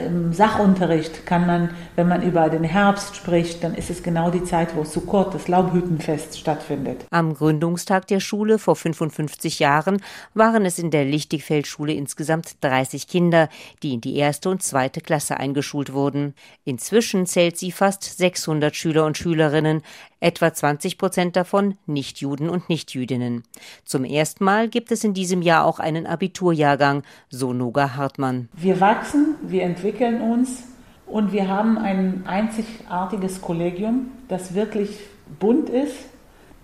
Im 0.00 0.32
Sachunterricht 0.32 1.26
kann 1.26 1.46
man, 1.46 1.70
wenn 1.96 2.08
man 2.08 2.22
über 2.22 2.48
den 2.48 2.64
Herbst 2.64 3.14
spricht, 3.14 3.62
dann 3.62 3.74
ist 3.74 3.90
es 3.90 4.02
genau 4.02 4.30
die 4.30 4.42
Zeit, 4.42 4.74
wo 4.74 4.84
Sukkot, 4.84 5.34
das 5.34 5.48
Laubhüttenfest, 5.48 6.38
stattfindet. 6.38 7.04
Am 7.10 7.34
Gründungstag 7.34 8.06
der 8.06 8.20
Schule 8.20 8.58
vor 8.58 8.74
55 8.74 9.58
Jahren 9.58 10.02
waren 10.32 10.64
es 10.64 10.78
in 10.78 10.90
der 10.90 11.04
Lichtigfeldschule 11.04 11.92
insgesamt 11.92 12.56
30 12.62 13.06
Kinder, 13.06 13.50
die 13.82 13.92
in 13.92 14.00
die 14.00 14.16
erste 14.16 14.48
und 14.48 14.62
zweite 14.62 15.02
Klasse 15.02 15.36
eingeschult 15.36 15.92
wurden. 15.92 16.34
Inzwischen 16.64 17.26
zählt 17.26 17.58
sie 17.58 17.70
fast 17.70 18.04
600 18.04 18.74
Schüler 18.74 19.04
und 19.04 19.18
Schülerinnen, 19.18 19.82
etwa 20.22 20.52
20 20.52 20.98
Prozent 20.98 21.36
davon 21.36 21.76
Nichtjuden 21.86 22.48
und 22.48 22.68
Nichtjüdinnen. 22.68 23.42
Zum 23.84 24.04
ersten 24.04 24.44
Mal 24.44 24.68
gibt 24.68 24.92
es 24.92 25.04
in 25.04 25.14
diesem 25.14 25.42
Jahr 25.42 25.64
auch 25.64 25.78
einen 25.78 26.06
Abiturjahrgang, 26.06 27.02
so 27.28 27.52
Noga 27.52 27.96
Hartmann. 27.96 28.48
Wir 28.54 28.80
wachsen, 28.80 29.34
wir 29.42 29.64
entwickeln 29.64 30.20
uns 30.20 30.64
und 31.06 31.32
wir 31.32 31.48
haben 31.48 31.76
ein 31.76 32.24
einzigartiges 32.26 33.40
Kollegium, 33.40 34.12
das 34.28 34.54
wirklich 34.54 35.00
bunt 35.38 35.68
ist. 35.68 35.96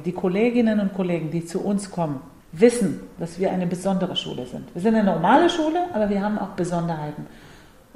Die 0.05 0.13
Kolleginnen 0.13 0.79
und 0.79 0.95
Kollegen, 0.95 1.31
die 1.31 1.45
zu 1.45 1.61
uns 1.61 1.91
kommen, 1.91 2.21
wissen, 2.53 3.01
dass 3.19 3.39
wir 3.39 3.51
eine 3.51 3.67
besondere 3.67 4.15
Schule 4.15 4.47
sind. 4.47 4.73
Wir 4.73 4.81
sind 4.81 4.95
eine 4.95 5.05
normale 5.05 5.51
Schule, 5.51 5.87
aber 5.93 6.09
wir 6.09 6.23
haben 6.23 6.39
auch 6.39 6.51
Besonderheiten. 6.51 7.27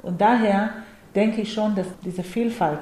Und 0.01 0.19
daher 0.19 0.71
denke 1.15 1.41
ich 1.41 1.53
schon, 1.53 1.75
dass 1.75 1.87
diese 2.03 2.23
Vielfalt 2.23 2.79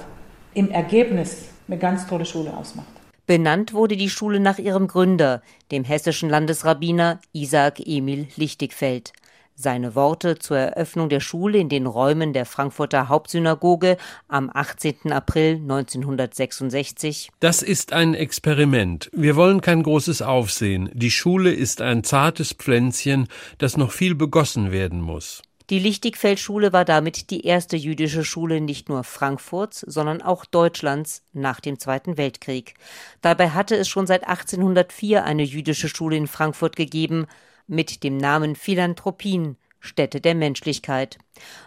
im 0.54 0.72
Ergebnis 0.72 1.50
eine 1.72 1.80
ganz 1.80 2.06
tolle 2.08 2.26
Schule 2.26 2.56
ausmacht. 2.56 2.88
Benannt 3.28 3.74
wurde 3.74 3.96
die 3.96 4.10
Schule 4.10 4.40
nach 4.40 4.58
ihrem 4.58 4.88
Gründer, 4.88 5.42
dem 5.72 5.84
hessischen 5.84 6.30
Landesrabbiner 6.30 7.22
Isaac 7.32 7.80
Emil 7.86 8.28
Lichtigfeld. 8.36 9.14
Seine 9.56 9.96
Worte 9.96 10.40
zur 10.40 10.58
Eröffnung 10.58 11.08
der 11.08 11.20
Schule 11.20 11.60
in 11.60 11.70
den 11.70 11.86
Räumen 11.86 12.34
der 12.34 12.46
Frankfurter 12.46 13.10
Hauptsynagoge 13.10 13.98
am 14.28 14.50
18. 14.52 15.12
April 15.12 15.58
1966. 15.58 17.30
Das 17.40 17.62
ist 17.62 17.94
ein 17.94 18.16
Experiment. 18.16 19.10
Wir 19.14 19.36
wollen 19.36 19.62
kein 19.62 19.84
großes 19.84 20.24
Aufsehen. 20.24 20.90
Die 20.94 21.12
Schule 21.12 21.54
ist 21.54 21.80
ein 21.80 22.04
zartes 22.04 22.54
Pflänzchen, 22.54 23.28
das 23.60 23.78
noch 23.78 23.92
viel 23.92 24.16
begossen 24.16 24.72
werden 24.72 25.00
muss. 25.00 25.44
Die 25.72 25.80
Lichtigfeldschule 25.80 26.74
war 26.74 26.84
damit 26.84 27.30
die 27.30 27.46
erste 27.46 27.78
jüdische 27.78 28.26
Schule 28.26 28.60
nicht 28.60 28.90
nur 28.90 29.06
Frankfurts, 29.06 29.80
sondern 29.80 30.22
auch 30.22 30.44
Deutschlands 30.44 31.24
nach 31.32 31.62
dem 31.62 31.80
Zweiten 31.80 32.18
Weltkrieg. 32.18 32.74
Dabei 33.22 33.52
hatte 33.52 33.78
es 33.78 33.88
schon 33.88 34.06
seit 34.06 34.28
1804 34.28 35.24
eine 35.24 35.44
jüdische 35.44 35.88
Schule 35.88 36.18
in 36.18 36.28
Frankfurt 36.28 36.76
gegeben 36.76 37.26
mit 37.68 38.04
dem 38.04 38.18
Namen 38.18 38.58
Philanthropien, 38.58 39.56
Stätte 39.80 40.20
der 40.20 40.36
Menschlichkeit. 40.36 41.20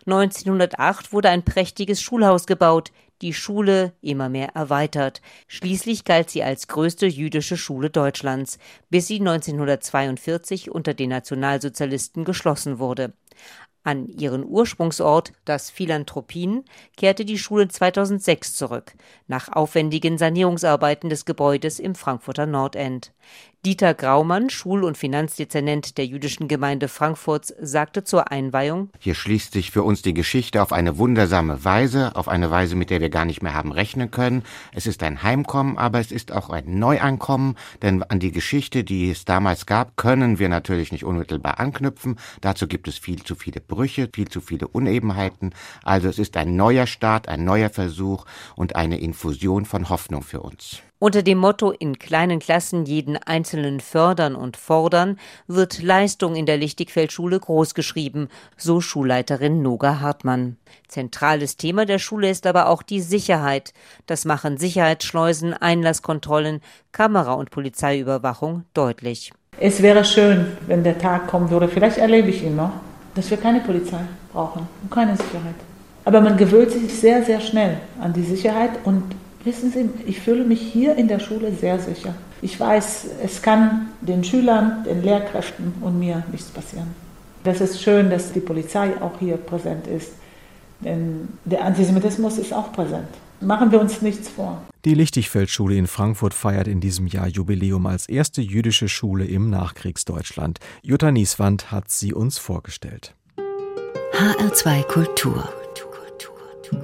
1908 0.04 1.14
wurde 1.14 1.30
ein 1.30 1.42
prächtiges 1.42 2.02
Schulhaus 2.02 2.44
gebaut, 2.44 2.92
die 3.22 3.32
Schule 3.32 3.94
immer 4.02 4.28
mehr 4.28 4.50
erweitert. 4.54 5.22
Schließlich 5.48 6.04
galt 6.04 6.28
sie 6.28 6.42
als 6.42 6.68
größte 6.68 7.06
jüdische 7.06 7.56
Schule 7.56 7.88
Deutschlands, 7.88 8.58
bis 8.90 9.06
sie 9.06 9.20
1942 9.20 10.70
unter 10.70 10.92
den 10.92 11.08
Nationalsozialisten 11.08 12.26
geschlossen 12.26 12.78
wurde. 12.78 13.14
An 13.86 14.08
ihren 14.08 14.46
Ursprungsort, 14.46 15.34
das 15.44 15.68
Philanthropien, 15.68 16.64
kehrte 16.96 17.26
die 17.26 17.38
Schule 17.38 17.68
2006 17.68 18.54
zurück, 18.54 18.94
nach 19.28 19.52
aufwendigen 19.52 20.16
Sanierungsarbeiten 20.16 21.10
des 21.10 21.26
Gebäudes 21.26 21.78
im 21.78 21.94
Frankfurter 21.94 22.46
Nordend. 22.46 23.12
Dieter 23.64 23.94
Graumann, 23.94 24.50
Schul- 24.50 24.84
und 24.84 24.98
Finanzdezernent 24.98 25.96
der 25.96 26.04
jüdischen 26.04 26.48
Gemeinde 26.48 26.86
Frankfurts, 26.86 27.54
sagte 27.58 28.04
zur 28.04 28.30
Einweihung 28.30 28.90
Hier 28.98 29.14
schließt 29.14 29.54
sich 29.54 29.70
für 29.70 29.82
uns 29.82 30.02
die 30.02 30.12
Geschichte 30.12 30.60
auf 30.60 30.70
eine 30.70 30.98
wundersame 30.98 31.64
Weise, 31.64 32.14
auf 32.14 32.28
eine 32.28 32.50
Weise, 32.50 32.76
mit 32.76 32.90
der 32.90 33.00
wir 33.00 33.08
gar 33.08 33.24
nicht 33.24 33.42
mehr 33.42 33.54
haben 33.54 33.72
rechnen 33.72 34.10
können. 34.10 34.42
Es 34.74 34.86
ist 34.86 35.02
ein 35.02 35.22
Heimkommen, 35.22 35.78
aber 35.78 35.98
es 35.98 36.12
ist 36.12 36.30
auch 36.30 36.50
ein 36.50 36.78
Neuankommen, 36.78 37.56
denn 37.80 38.02
an 38.02 38.20
die 38.20 38.32
Geschichte, 38.32 38.84
die 38.84 39.10
es 39.10 39.24
damals 39.24 39.64
gab, 39.64 39.96
können 39.96 40.38
wir 40.38 40.50
natürlich 40.50 40.92
nicht 40.92 41.06
unmittelbar 41.06 41.58
anknüpfen. 41.58 42.16
Dazu 42.42 42.68
gibt 42.68 42.86
es 42.86 42.98
viel 42.98 43.22
zu 43.22 43.34
viele 43.34 43.62
Brüche, 43.62 44.10
viel 44.12 44.28
zu 44.28 44.42
viele 44.42 44.68
Unebenheiten. 44.68 45.54
Also 45.82 46.10
es 46.10 46.18
ist 46.18 46.36
ein 46.36 46.54
neuer 46.54 46.86
Start, 46.86 47.30
ein 47.30 47.46
neuer 47.46 47.70
Versuch 47.70 48.26
und 48.56 48.76
eine 48.76 49.00
Infusion 49.00 49.64
von 49.64 49.88
Hoffnung 49.88 50.22
für 50.22 50.40
uns. 50.40 50.82
Unter 51.00 51.22
dem 51.22 51.38
Motto 51.38 51.72
in 51.72 51.98
kleinen 51.98 52.38
Klassen 52.38 52.86
jeden 52.86 53.16
Einzelnen 53.16 53.80
fördern 53.80 54.36
und 54.36 54.56
fordern 54.56 55.18
wird 55.48 55.82
Leistung 55.82 56.36
in 56.36 56.46
der 56.46 56.56
Lichtigfeldschule 56.56 57.40
großgeschrieben, 57.40 58.28
so 58.56 58.80
Schulleiterin 58.80 59.60
Noga 59.60 60.00
Hartmann. 60.00 60.56
Zentrales 60.86 61.56
Thema 61.56 61.84
der 61.84 61.98
Schule 61.98 62.30
ist 62.30 62.46
aber 62.46 62.68
auch 62.68 62.82
die 62.82 63.00
Sicherheit. 63.00 63.74
Das 64.06 64.24
machen 64.24 64.56
Sicherheitsschleusen, 64.56 65.52
Einlasskontrollen, 65.52 66.60
Kamera- 66.92 67.34
und 67.34 67.50
Polizeiüberwachung 67.50 68.64
deutlich. 68.72 69.32
Es 69.58 69.82
wäre 69.82 70.04
schön, 70.04 70.46
wenn 70.66 70.84
der 70.84 70.98
Tag 70.98 71.26
kommen 71.26 71.50
würde, 71.50 71.68
vielleicht 71.68 71.98
erlebe 71.98 72.30
ich 72.30 72.42
ihn 72.42 72.56
noch, 72.56 72.72
dass 73.16 73.30
wir 73.30 73.36
keine 73.36 73.60
Polizei 73.60 74.00
brauchen 74.32 74.68
und 74.82 74.90
keine 74.90 75.16
Sicherheit. 75.16 75.56
Aber 76.04 76.20
man 76.20 76.36
gewöhnt 76.36 76.70
sich 76.70 76.92
sehr, 76.92 77.24
sehr 77.24 77.40
schnell 77.40 77.78
an 78.00 78.12
die 78.12 78.22
Sicherheit 78.22 78.70
und 78.84 79.02
Wissen 79.44 79.70
Sie, 79.70 79.90
ich 80.06 80.20
fühle 80.20 80.44
mich 80.44 80.60
hier 80.60 80.96
in 80.96 81.06
der 81.06 81.18
Schule 81.18 81.52
sehr 81.52 81.78
sicher. 81.78 82.14
Ich 82.40 82.58
weiß, 82.58 83.06
es 83.22 83.42
kann 83.42 83.88
den 84.00 84.24
Schülern, 84.24 84.84
den 84.84 85.02
Lehrkräften 85.02 85.74
und 85.82 85.98
mir 85.98 86.24
nichts 86.32 86.48
passieren. 86.48 86.94
Das 87.44 87.60
ist 87.60 87.82
schön, 87.82 88.08
dass 88.08 88.32
die 88.32 88.40
Polizei 88.40 88.92
auch 89.02 89.18
hier 89.20 89.36
präsent 89.36 89.86
ist. 89.86 90.12
Denn 90.80 91.28
der 91.44 91.62
Antisemitismus 91.64 92.38
ist 92.38 92.54
auch 92.54 92.72
präsent. 92.72 93.08
Machen 93.40 93.70
wir 93.70 93.80
uns 93.80 94.00
nichts 94.00 94.30
vor. 94.30 94.62
Die 94.86 94.94
Lichtigfeldschule 94.94 95.76
in 95.76 95.86
Frankfurt 95.86 96.32
feiert 96.32 96.66
in 96.66 96.80
diesem 96.80 97.06
Jahr 97.06 97.28
Jubiläum 97.28 97.84
als 97.86 98.08
erste 98.08 98.40
jüdische 98.40 98.88
Schule 98.88 99.26
im 99.26 99.50
Nachkriegsdeutschland. 99.50 100.58
Jutta 100.82 101.10
Nieswand 101.10 101.70
hat 101.70 101.90
sie 101.90 102.14
uns 102.14 102.38
vorgestellt. 102.38 103.14
HR2 104.14 104.84
Kultur 104.84 105.48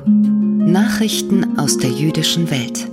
Nachrichten 0.06 1.58
aus 1.58 1.78
der 1.78 1.90
jüdischen 1.90 2.50
Welt. 2.50 2.88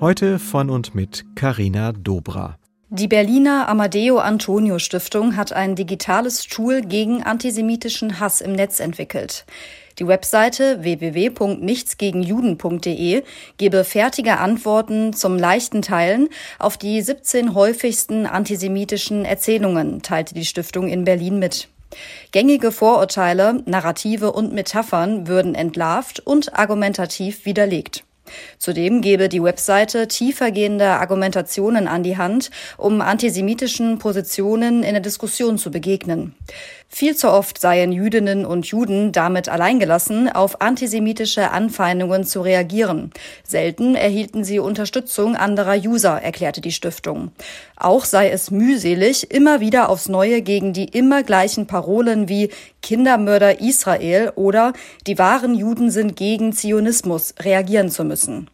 Heute 0.00 0.38
von 0.38 0.70
und 0.70 0.94
mit 0.94 1.26
Karina 1.34 1.92
Dobra. 1.92 2.56
Die 2.88 3.06
Berliner 3.06 3.68
Amadeo 3.68 4.16
Antonio 4.18 4.78
Stiftung 4.80 5.36
hat 5.36 5.52
ein 5.52 5.76
digitales 5.76 6.48
Tool 6.48 6.80
gegen 6.80 7.22
antisemitischen 7.22 8.18
Hass 8.18 8.40
im 8.40 8.52
Netz 8.52 8.80
entwickelt. 8.80 9.44
Die 9.98 10.08
Webseite 10.08 10.82
www.nichtsgegenjuden.de 10.82 13.22
gebe 13.58 13.84
fertige 13.84 14.38
Antworten 14.38 15.12
zum 15.12 15.38
leichten 15.38 15.82
Teilen 15.82 16.30
auf 16.58 16.78
die 16.78 17.02
17 17.02 17.54
häufigsten 17.54 18.26
antisemitischen 18.26 19.24
Erzählungen, 19.24 20.02
teilte 20.02 20.34
die 20.34 20.46
Stiftung 20.46 20.88
in 20.88 21.04
Berlin 21.04 21.38
mit. 21.38 21.68
Gängige 22.32 22.72
Vorurteile, 22.72 23.62
Narrative 23.66 24.32
und 24.32 24.52
Metaphern 24.52 25.26
würden 25.26 25.54
entlarvt 25.54 26.20
und 26.20 26.56
argumentativ 26.56 27.44
widerlegt. 27.44 28.04
Zudem 28.58 29.00
gebe 29.00 29.28
die 29.28 29.42
Webseite 29.42 30.08
tiefergehende 30.08 30.86
Argumentationen 30.86 31.88
an 31.88 32.02
die 32.02 32.16
Hand, 32.16 32.50
um 32.76 33.00
antisemitischen 33.00 33.98
Positionen 33.98 34.82
in 34.82 34.92
der 34.92 35.00
Diskussion 35.00 35.58
zu 35.58 35.70
begegnen. 35.70 36.34
Viel 36.92 37.16
zu 37.16 37.30
oft 37.30 37.60
seien 37.60 37.92
Jüdinnen 37.92 38.44
und 38.44 38.66
Juden 38.66 39.12
damit 39.12 39.48
alleingelassen, 39.48 40.28
auf 40.28 40.60
antisemitische 40.60 41.52
Anfeindungen 41.52 42.24
zu 42.24 42.40
reagieren. 42.40 43.12
Selten 43.44 43.94
erhielten 43.94 44.42
sie 44.42 44.58
Unterstützung 44.58 45.36
anderer 45.36 45.76
User, 45.76 46.20
erklärte 46.20 46.60
die 46.60 46.72
Stiftung. 46.72 47.30
Auch 47.76 48.04
sei 48.04 48.30
es 48.30 48.50
mühselig, 48.50 49.30
immer 49.30 49.60
wieder 49.60 49.88
aufs 49.88 50.08
Neue 50.08 50.42
gegen 50.42 50.72
die 50.72 50.86
immer 50.86 51.22
gleichen 51.22 51.68
Parolen 51.68 52.28
wie 52.28 52.50
Kindermörder 52.82 53.60
Israel 53.60 54.32
oder 54.34 54.72
die 55.06 55.16
wahren 55.16 55.54
Juden 55.54 55.92
sind 55.92 56.16
gegen 56.16 56.52
Zionismus 56.52 57.34
reagieren 57.40 57.90
zu 57.90 58.04
müssen. 58.04 58.50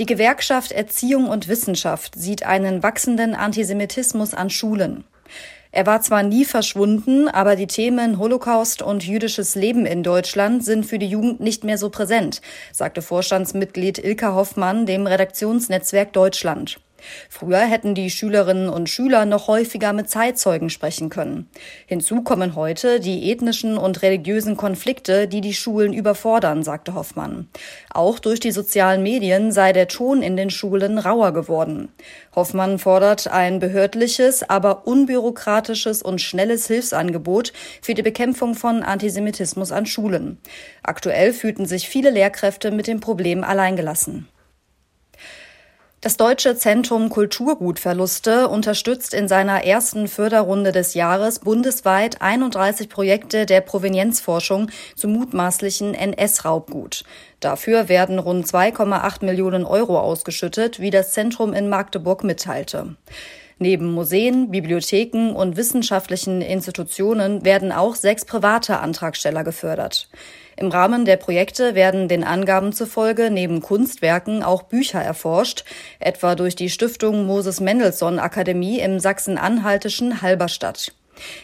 Die 0.00 0.06
Gewerkschaft 0.06 0.72
Erziehung 0.72 1.28
und 1.28 1.46
Wissenschaft 1.46 2.16
sieht 2.16 2.44
einen 2.44 2.82
wachsenden 2.82 3.36
Antisemitismus 3.36 4.34
an 4.34 4.50
Schulen. 4.50 5.04
Er 5.74 5.86
war 5.86 6.02
zwar 6.02 6.22
nie 6.22 6.44
verschwunden, 6.44 7.28
aber 7.28 7.56
die 7.56 7.66
Themen 7.66 8.18
Holocaust 8.18 8.82
und 8.82 9.04
jüdisches 9.04 9.54
Leben 9.54 9.86
in 9.86 10.02
Deutschland 10.02 10.62
sind 10.62 10.84
für 10.84 10.98
die 10.98 11.08
Jugend 11.08 11.40
nicht 11.40 11.64
mehr 11.64 11.78
so 11.78 11.88
präsent, 11.88 12.42
sagte 12.72 13.00
Vorstandsmitglied 13.00 13.98
Ilka 13.98 14.34
Hoffmann 14.34 14.84
dem 14.84 15.06
Redaktionsnetzwerk 15.06 16.12
Deutschland. 16.12 16.78
Früher 17.28 17.60
hätten 17.60 17.94
die 17.94 18.10
Schülerinnen 18.10 18.68
und 18.68 18.88
Schüler 18.88 19.24
noch 19.24 19.48
häufiger 19.48 19.92
mit 19.92 20.10
Zeitzeugen 20.10 20.70
sprechen 20.70 21.08
können. 21.08 21.48
Hinzu 21.86 22.22
kommen 22.22 22.54
heute 22.56 23.00
die 23.00 23.30
ethnischen 23.30 23.78
und 23.78 24.02
religiösen 24.02 24.56
Konflikte, 24.56 25.28
die 25.28 25.40
die 25.40 25.54
Schulen 25.54 25.92
überfordern, 25.92 26.62
sagte 26.62 26.94
Hoffmann. 26.94 27.48
Auch 27.92 28.18
durch 28.18 28.40
die 28.40 28.52
sozialen 28.52 29.02
Medien 29.02 29.52
sei 29.52 29.72
der 29.72 29.88
Ton 29.88 30.22
in 30.22 30.36
den 30.36 30.50
Schulen 30.50 30.98
rauer 30.98 31.32
geworden. 31.32 31.88
Hoffmann 32.34 32.78
fordert 32.78 33.28
ein 33.28 33.58
behördliches, 33.58 34.48
aber 34.48 34.86
unbürokratisches 34.86 36.02
und 36.02 36.20
schnelles 36.20 36.66
Hilfsangebot 36.66 37.52
für 37.82 37.94
die 37.94 38.02
Bekämpfung 38.02 38.54
von 38.54 38.82
Antisemitismus 38.82 39.72
an 39.72 39.86
Schulen. 39.86 40.38
Aktuell 40.82 41.32
fühlten 41.32 41.66
sich 41.66 41.88
viele 41.88 42.10
Lehrkräfte 42.10 42.70
mit 42.70 42.86
dem 42.86 43.00
Problem 43.00 43.44
alleingelassen. 43.44 44.28
Das 46.02 46.16
Deutsche 46.16 46.56
Zentrum 46.56 47.10
Kulturgutverluste 47.10 48.48
unterstützt 48.48 49.14
in 49.14 49.28
seiner 49.28 49.62
ersten 49.62 50.08
Förderrunde 50.08 50.72
des 50.72 50.94
Jahres 50.94 51.38
bundesweit 51.38 52.20
31 52.20 52.88
Projekte 52.88 53.46
der 53.46 53.60
Provenienzforschung 53.60 54.68
zu 54.96 55.06
mutmaßlichen 55.06 55.94
NS-Raubgut. 55.94 57.04
Dafür 57.38 57.88
werden 57.88 58.18
rund 58.18 58.44
2,8 58.48 59.24
Millionen 59.24 59.64
Euro 59.64 59.96
ausgeschüttet, 60.00 60.80
wie 60.80 60.90
das 60.90 61.12
Zentrum 61.12 61.52
in 61.52 61.68
Magdeburg 61.68 62.24
mitteilte. 62.24 62.96
Neben 63.60 63.92
Museen, 63.92 64.50
Bibliotheken 64.50 65.30
und 65.36 65.56
wissenschaftlichen 65.56 66.42
Institutionen 66.42 67.44
werden 67.44 67.70
auch 67.70 67.94
sechs 67.94 68.24
private 68.24 68.80
Antragsteller 68.80 69.44
gefördert. 69.44 70.08
Im 70.56 70.68
Rahmen 70.68 71.04
der 71.04 71.16
Projekte 71.16 71.74
werden 71.74 72.08
den 72.08 72.24
Angaben 72.24 72.72
zufolge 72.72 73.30
neben 73.30 73.60
Kunstwerken 73.60 74.42
auch 74.42 74.62
Bücher 74.62 75.00
erforscht, 75.00 75.64
etwa 75.98 76.34
durch 76.34 76.56
die 76.56 76.70
Stiftung 76.70 77.26
Moses 77.26 77.60
Mendelssohn 77.60 78.18
Akademie 78.18 78.80
im 78.80 79.00
sachsen-anhaltischen 79.00 80.22
Halberstadt. 80.22 80.92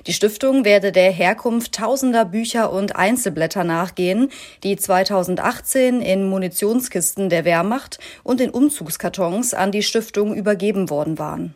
Die 0.07 0.13
Stiftung 0.13 0.65
werde 0.65 0.93
der 0.93 1.11
Herkunft 1.11 1.75
tausender 1.75 2.25
Bücher 2.25 2.73
und 2.73 2.97
Einzelblätter 2.97 3.65
nachgehen, 3.65 4.31
die 4.63 4.77
2018 4.77 6.01
in 6.01 6.29
Munitionskisten 6.29 7.29
der 7.29 7.45
Wehrmacht 7.45 7.99
und 8.23 8.41
in 8.41 8.51
Umzugskartons 8.51 9.55
an 9.55 9.73
die 9.73 9.83
Stiftung 9.83 10.35
übergeben 10.35 10.91
worden 10.91 11.19
waren. 11.19 11.55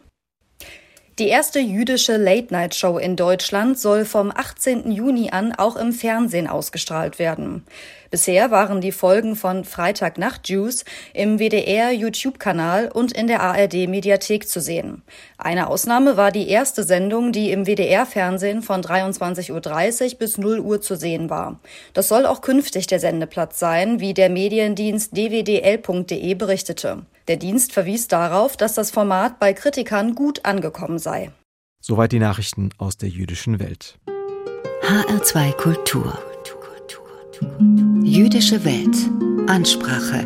Die 1.19 1.29
erste 1.29 1.61
jüdische 1.61 2.17
Late-Night-Show 2.17 2.97
in 2.97 3.17
Deutschland 3.17 3.79
soll 3.79 4.07
vom 4.07 4.33
18. 4.35 4.91
Juni 4.91 5.31
an 5.31 5.53
auch 5.53 5.77
im 5.77 5.93
Fernsehen 5.93 6.47
ausgestrahlt 6.47 7.19
werden. 7.19 7.67
Bisher 8.13 8.51
waren 8.51 8.83
die 8.83 8.93
Folgen 8.93 9.37
von 9.37 9.65
Freitagnacht 9.65 10.47
Juice 10.47 10.85
im 11.15 11.39
WDR 11.39 11.93
YouTube-Kanal 11.93 12.91
und 12.93 13.11
in 13.11 13.27
der 13.27 13.41
ARD 13.41 13.89
Mediathek 13.89 14.47
zu 14.47 14.61
sehen. 14.61 15.01
Eine 15.39 15.69
Ausnahme 15.69 16.19
war 16.19 16.31
die 16.31 16.47
erste 16.47 16.85
Sendung, 16.85 17.33
die 17.33 17.51
im 17.51 17.65
WDR-Fernsehen 17.65 18.61
von 18.61 18.83
23.30 18.83 20.13
Uhr 20.13 20.19
bis 20.19 20.37
0 20.37 20.61
Uhr 20.61 20.83
zu 20.83 20.95
sehen 20.95 21.31
war. 21.31 21.59
Das 21.95 22.09
soll 22.09 22.27
auch 22.27 22.43
künftig 22.43 22.87
der 22.87 23.01
Sendeplatz 23.01 23.59
sein, 23.59 23.99
wie 23.99 24.13
der 24.13 24.29
Mediendienst 24.29 25.17
dwdl.de 25.17 26.35
berichtete. 26.35 27.07
Der 27.29 27.37
Dienst 27.39 27.73
verwies 27.73 28.09
darauf, 28.09 28.59
dass 28.59 28.75
das 28.75 28.91
Format 28.91 29.39
bei 29.39 29.55
Kritikern 29.55 30.15
gut 30.15 30.45
angekommen 30.45 30.99
sei. 30.99 31.31
Soweit 31.81 32.13
die 32.13 32.19
Nachrichten 32.19 32.75
aus 32.77 32.99
der 32.99 33.09
jüdischen 33.09 33.59
Welt. 33.59 33.97
HR2 34.83 35.53
Kultur. 35.55 36.19
Jüdische 38.05 38.65
Welt. 38.65 38.97
Ansprache. 39.49 40.21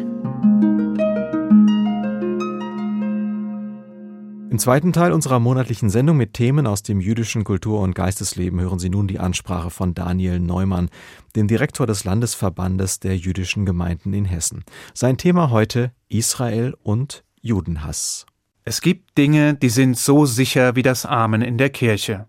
Im 4.51 4.59
zweiten 4.59 4.93
Teil 4.93 5.13
unserer 5.13 5.39
monatlichen 5.39 5.89
Sendung 5.89 6.19
mit 6.19 6.35
Themen 6.35 6.67
aus 6.67 6.83
dem 6.83 7.01
jüdischen 7.01 7.45
Kultur- 7.45 7.81
und 7.81 7.95
Geistesleben 7.95 8.61
hören 8.61 8.79
Sie 8.79 8.91
nun 8.91 9.07
die 9.07 9.19
Ansprache 9.19 9.71
von 9.71 9.95
Daniel 9.95 10.41
Neumann, 10.41 10.91
dem 11.35 11.49
Direktor 11.49 11.87
des 11.87 12.05
Landesverbandes 12.05 13.01
der 13.01 13.17
jüdischen 13.17 13.65
Gemeinden 13.65 14.13
in 14.13 14.27
Hessen. 14.27 14.65
Sein 14.93 15.17
Thema 15.17 15.51
heute 15.51 15.93
Israel 16.09 16.75
und 16.83 17.25
Judenhass. 17.41 18.27
Es 18.65 18.81
gibt 18.81 19.17
Dinge, 19.17 19.55
die 19.55 19.71
sind 19.71 19.97
so 19.97 20.27
sicher 20.27 20.77
wie 20.77 20.83
das 20.83 21.07
Amen 21.07 21.41
in 21.41 21.57
der 21.57 21.71
Kirche 21.71 22.27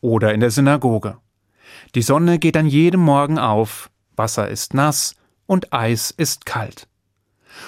oder 0.00 0.32
in 0.32 0.40
der 0.40 0.50
Synagoge. 0.50 1.18
Die 1.94 2.02
Sonne 2.02 2.38
geht 2.38 2.56
an 2.56 2.66
jedem 2.66 3.00
Morgen 3.00 3.38
auf, 3.38 3.90
Wasser 4.22 4.48
ist 4.48 4.72
nass 4.72 5.16
und 5.46 5.72
Eis 5.72 6.12
ist 6.12 6.46
kalt. 6.46 6.86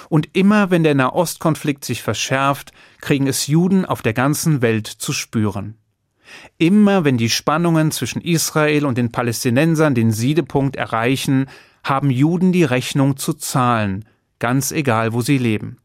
Und 0.07 0.29
immer 0.31 0.71
wenn 0.71 0.83
der 0.83 0.95
Nahostkonflikt 0.95 1.83
sich 1.83 2.01
verschärft, 2.01 2.71
kriegen 3.01 3.27
es 3.27 3.47
Juden 3.47 3.83
auf 3.83 4.01
der 4.01 4.13
ganzen 4.13 4.61
Welt 4.61 4.87
zu 4.87 5.11
spüren. 5.11 5.77
Immer 6.57 7.03
wenn 7.03 7.17
die 7.17 7.29
Spannungen 7.29 7.91
zwischen 7.91 8.21
Israel 8.21 8.85
und 8.85 8.97
den 8.97 9.11
Palästinensern 9.11 9.95
den 9.95 10.13
Siedepunkt 10.13 10.77
erreichen, 10.77 11.47
haben 11.83 12.09
Juden 12.09 12.53
die 12.53 12.63
Rechnung 12.63 13.17
zu 13.17 13.33
zahlen, 13.33 14.05
ganz 14.39 14.71
egal 14.71 15.11
wo 15.11 15.19
sie 15.19 15.37
leben. 15.37 15.77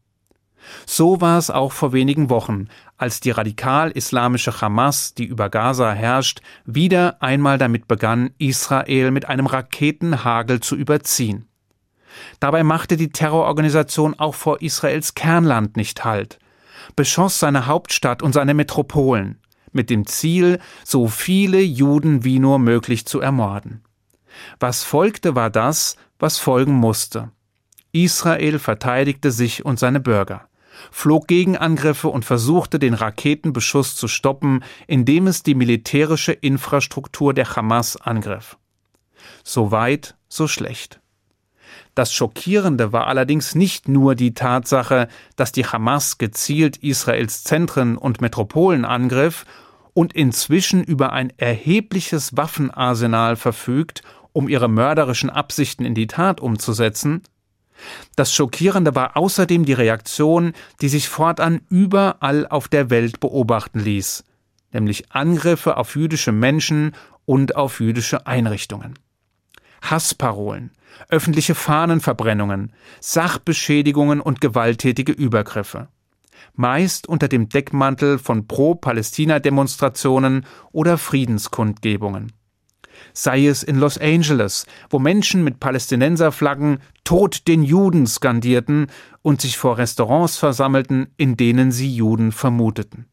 So 0.85 1.21
war 1.21 1.37
es 1.37 1.49
auch 1.49 1.71
vor 1.71 1.93
wenigen 1.93 2.29
Wochen, 2.29 2.67
als 2.97 3.19
die 3.19 3.31
radikal-islamische 3.31 4.61
Hamas, 4.61 5.13
die 5.13 5.25
über 5.25 5.49
Gaza 5.49 5.91
herrscht, 5.91 6.41
wieder 6.65 7.21
einmal 7.21 7.57
damit 7.57 7.87
begann, 7.87 8.31
Israel 8.37 9.11
mit 9.11 9.27
einem 9.27 9.47
Raketenhagel 9.47 10.59
zu 10.59 10.75
überziehen. 10.75 11.47
Dabei 12.39 12.63
machte 12.63 12.97
die 12.97 13.09
Terrororganisation 13.09 14.19
auch 14.19 14.35
vor 14.35 14.61
Israels 14.61 15.15
Kernland 15.15 15.77
nicht 15.77 16.03
Halt, 16.03 16.39
beschoss 16.95 17.39
seine 17.39 17.67
Hauptstadt 17.67 18.21
und 18.21 18.33
seine 18.33 18.53
Metropolen, 18.53 19.39
mit 19.71 19.89
dem 19.89 20.05
Ziel, 20.05 20.59
so 20.83 21.07
viele 21.07 21.61
Juden 21.61 22.23
wie 22.23 22.39
nur 22.39 22.59
möglich 22.59 23.05
zu 23.05 23.19
ermorden. 23.19 23.81
Was 24.59 24.83
folgte, 24.83 25.35
war 25.35 25.49
das, 25.49 25.95
was 26.19 26.37
folgen 26.37 26.73
musste. 26.73 27.31
Israel 27.91 28.59
verteidigte 28.59 29.31
sich 29.31 29.65
und 29.65 29.79
seine 29.79 29.99
Bürger, 29.99 30.47
flog 30.89 31.27
Gegenangriffe 31.27 32.07
und 32.07 32.25
versuchte 32.25 32.79
den 32.79 32.93
Raketenbeschuss 32.93 33.95
zu 33.95 34.07
stoppen, 34.07 34.63
indem 34.87 35.27
es 35.27 35.43
die 35.43 35.55
militärische 35.55 36.31
Infrastruktur 36.31 37.33
der 37.33 37.55
Hamas 37.55 37.97
angriff. 37.97 38.57
So 39.43 39.71
weit, 39.71 40.15
so 40.27 40.47
schlecht. 40.47 40.99
Das 41.93 42.13
Schockierende 42.13 42.93
war 42.93 43.07
allerdings 43.07 43.53
nicht 43.53 43.87
nur 43.87 44.15
die 44.15 44.33
Tatsache, 44.33 45.07
dass 45.35 45.51
die 45.51 45.65
Hamas 45.65 46.17
gezielt 46.17 46.77
Israels 46.77 47.43
Zentren 47.43 47.97
und 47.97 48.21
Metropolen 48.21 48.85
angriff 48.85 49.45
und 49.93 50.13
inzwischen 50.13 50.83
über 50.83 51.11
ein 51.11 51.33
erhebliches 51.37 52.37
Waffenarsenal 52.37 53.35
verfügt, 53.35 54.03
um 54.31 54.47
ihre 54.47 54.69
mörderischen 54.69 55.29
Absichten 55.29 55.83
in 55.83 55.93
die 55.93 56.07
Tat 56.07 56.39
umzusetzen, 56.39 57.23
das 58.15 58.33
Schockierende 58.33 58.95
war 58.95 59.17
außerdem 59.17 59.65
die 59.65 59.73
Reaktion, 59.73 60.53
die 60.81 60.89
sich 60.89 61.09
fortan 61.09 61.61
überall 61.69 62.47
auf 62.47 62.67
der 62.67 62.89
Welt 62.89 63.19
beobachten 63.19 63.79
ließ, 63.79 64.23
nämlich 64.73 65.11
Angriffe 65.11 65.77
auf 65.77 65.95
jüdische 65.95 66.31
Menschen 66.31 66.93
und 67.25 67.55
auf 67.55 67.79
jüdische 67.79 68.27
Einrichtungen. 68.27 68.97
Hassparolen, 69.81 70.71
öffentliche 71.09 71.55
Fahnenverbrennungen, 71.55 72.73
Sachbeschädigungen 72.99 74.21
und 74.21 74.41
gewalttätige 74.41 75.11
Übergriffe. 75.11 75.87
Meist 76.53 77.07
unter 77.07 77.27
dem 77.27 77.49
Deckmantel 77.49 78.19
von 78.19 78.47
Pro-Palästina-Demonstrationen 78.47 80.45
oder 80.71 80.97
Friedenskundgebungen 80.97 82.33
sei 83.13 83.47
es 83.47 83.63
in 83.63 83.77
Los 83.77 83.97
Angeles, 83.97 84.65
wo 84.89 84.99
Menschen 84.99 85.43
mit 85.43 85.59
Palästinenserflaggen 85.59 86.79
Tod 87.03 87.47
den 87.47 87.63
Juden 87.63 88.07
skandierten 88.07 88.87
und 89.21 89.41
sich 89.41 89.57
vor 89.57 89.77
Restaurants 89.77 90.37
versammelten, 90.37 91.07
in 91.17 91.37
denen 91.37 91.71
sie 91.71 91.93
Juden 91.93 92.31
vermuteten. 92.31 93.05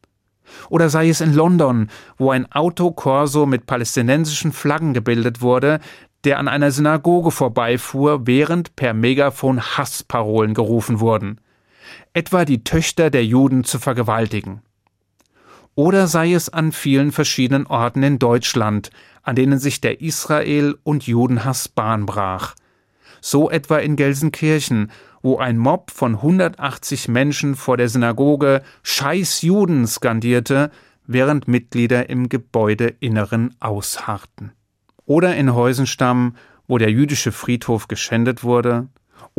Oder 0.69 0.89
sei 0.89 1.09
es 1.09 1.21
in 1.21 1.33
London, 1.33 1.89
wo 2.17 2.31
ein 2.31 2.51
Autokorso 2.51 3.45
mit 3.45 3.65
palästinensischen 3.65 4.51
Flaggen 4.51 4.93
gebildet 4.93 5.41
wurde, 5.41 5.79
der 6.23 6.39
an 6.39 6.47
einer 6.47 6.71
Synagoge 6.71 7.31
vorbeifuhr, 7.31 8.25
während 8.27 8.75
per 8.75 8.93
Megafon 8.93 9.61
Hassparolen 9.61 10.53
gerufen 10.53 10.99
wurden. 10.99 11.39
Etwa 12.13 12.45
die 12.45 12.63
Töchter 12.63 13.09
der 13.09 13.25
Juden 13.25 13.63
zu 13.63 13.79
vergewaltigen. 13.79 14.61
Oder 15.75 16.07
sei 16.07 16.33
es 16.33 16.49
an 16.49 16.71
vielen 16.71 17.11
verschiedenen 17.11 17.67
Orten 17.67 18.03
in 18.03 18.19
Deutschland, 18.19 18.89
an 19.23 19.35
denen 19.35 19.59
sich 19.59 19.81
der 19.81 20.01
Israel- 20.01 20.77
und 20.83 21.07
Judenhass 21.07 21.67
Bahn 21.67 22.05
brach. 22.05 22.55
So 23.21 23.49
etwa 23.49 23.77
in 23.77 23.95
Gelsenkirchen, 23.95 24.91
wo 25.21 25.37
ein 25.37 25.57
Mob 25.57 25.91
von 25.91 26.15
180 26.15 27.07
Menschen 27.07 27.55
vor 27.55 27.77
der 27.77 27.89
Synagoge 27.89 28.61
Scheiß 28.83 29.41
Juden 29.41 29.85
skandierte, 29.87 30.71
während 31.05 31.47
Mitglieder 31.47 32.09
im 32.09 32.29
Gebäudeinneren 32.29 33.55
ausharrten. 33.59 34.51
Oder 35.05 35.35
in 35.35 35.53
Heusenstamm, 35.53 36.35
wo 36.67 36.77
der 36.77 36.91
jüdische 36.91 37.31
Friedhof 37.31 37.87
geschändet 37.87 38.43
wurde, 38.43 38.87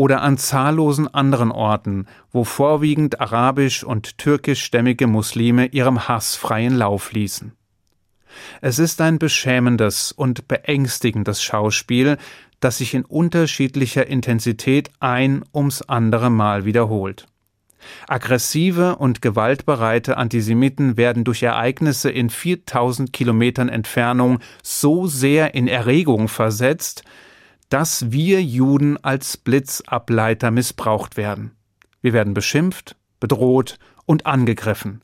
oder 0.00 0.22
an 0.22 0.38
zahllosen 0.38 1.12
anderen 1.12 1.52
Orten, 1.52 2.06
wo 2.32 2.44
vorwiegend 2.44 3.20
arabisch 3.20 3.84
und 3.84 4.16
türkischstämmige 4.16 5.06
Muslime 5.06 5.66
ihrem 5.66 6.08
Hass 6.08 6.36
freien 6.36 6.74
Lauf 6.74 7.12
ließen. 7.12 7.52
Es 8.62 8.78
ist 8.78 9.02
ein 9.02 9.18
beschämendes 9.18 10.10
und 10.10 10.48
beängstigendes 10.48 11.42
Schauspiel, 11.42 12.16
das 12.60 12.78
sich 12.78 12.94
in 12.94 13.04
unterschiedlicher 13.04 14.06
Intensität 14.06 14.88
ein 15.00 15.44
ums 15.52 15.82
andere 15.82 16.30
Mal 16.30 16.64
wiederholt. 16.64 17.26
Aggressive 18.08 18.96
und 18.96 19.20
gewaltbereite 19.20 20.16
Antisemiten 20.16 20.96
werden 20.96 21.24
durch 21.24 21.42
Ereignisse 21.42 22.08
in 22.10 22.30
4000 22.30 23.12
Kilometern 23.12 23.68
Entfernung 23.68 24.38
so 24.62 25.06
sehr 25.06 25.52
in 25.54 25.68
Erregung 25.68 26.28
versetzt, 26.28 27.04
dass 27.70 28.10
wir 28.10 28.42
Juden 28.42 29.02
als 29.02 29.36
Blitzableiter 29.36 30.50
missbraucht 30.50 31.16
werden. 31.16 31.52
Wir 32.02 32.12
werden 32.12 32.34
beschimpft, 32.34 32.96
bedroht 33.20 33.78
und 34.06 34.26
angegriffen. 34.26 35.02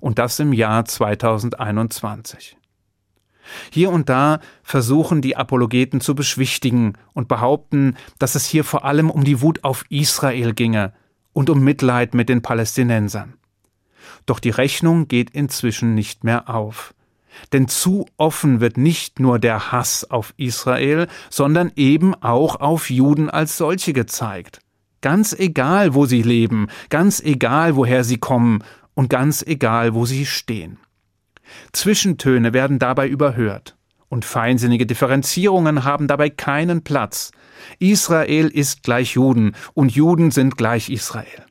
Und 0.00 0.18
das 0.18 0.38
im 0.38 0.52
Jahr 0.52 0.84
2021. 0.84 2.56
Hier 3.70 3.90
und 3.90 4.08
da 4.08 4.40
versuchen 4.62 5.20
die 5.20 5.36
Apologeten 5.36 6.00
zu 6.00 6.14
beschwichtigen 6.14 6.94
und 7.12 7.28
behaupten, 7.28 7.96
dass 8.18 8.34
es 8.34 8.46
hier 8.46 8.64
vor 8.64 8.84
allem 8.84 9.10
um 9.10 9.24
die 9.24 9.40
Wut 9.40 9.64
auf 9.64 9.84
Israel 9.88 10.54
ginge 10.54 10.92
und 11.32 11.50
um 11.50 11.62
Mitleid 11.62 12.14
mit 12.14 12.28
den 12.28 12.42
Palästinensern. 12.42 13.34
Doch 14.26 14.40
die 14.40 14.50
Rechnung 14.50 15.08
geht 15.08 15.30
inzwischen 15.30 15.94
nicht 15.94 16.24
mehr 16.24 16.48
auf. 16.48 16.94
Denn 17.52 17.68
zu 17.68 18.06
offen 18.16 18.60
wird 18.60 18.76
nicht 18.76 19.20
nur 19.20 19.38
der 19.38 19.72
Hass 19.72 20.10
auf 20.10 20.34
Israel, 20.36 21.06
sondern 21.30 21.72
eben 21.76 22.14
auch 22.14 22.56
auf 22.56 22.90
Juden 22.90 23.30
als 23.30 23.56
solche 23.56 23.92
gezeigt. 23.92 24.60
Ganz 25.00 25.32
egal, 25.32 25.94
wo 25.94 26.06
sie 26.06 26.22
leben, 26.22 26.68
ganz 26.88 27.20
egal, 27.20 27.76
woher 27.76 28.02
sie 28.04 28.18
kommen 28.18 28.64
und 28.94 29.10
ganz 29.10 29.42
egal, 29.42 29.94
wo 29.94 30.06
sie 30.06 30.26
stehen. 30.26 30.78
Zwischentöne 31.72 32.52
werden 32.52 32.78
dabei 32.78 33.08
überhört. 33.08 33.76
Und 34.08 34.24
feinsinnige 34.24 34.86
Differenzierungen 34.86 35.84
haben 35.84 36.06
dabei 36.06 36.30
keinen 36.30 36.82
Platz. 36.82 37.32
Israel 37.78 38.48
ist 38.48 38.82
gleich 38.82 39.14
Juden 39.14 39.52
und 39.74 39.92
Juden 39.92 40.30
sind 40.30 40.56
gleich 40.56 40.90
Israel. 40.90 41.45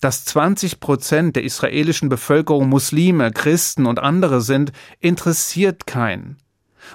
Dass 0.00 0.24
20 0.24 0.80
Prozent 0.80 1.36
der 1.36 1.44
israelischen 1.44 2.08
Bevölkerung 2.08 2.68
Muslime, 2.68 3.30
Christen 3.32 3.86
und 3.86 3.98
andere 3.98 4.40
sind, 4.40 4.72
interessiert 4.98 5.86
keinen. 5.86 6.36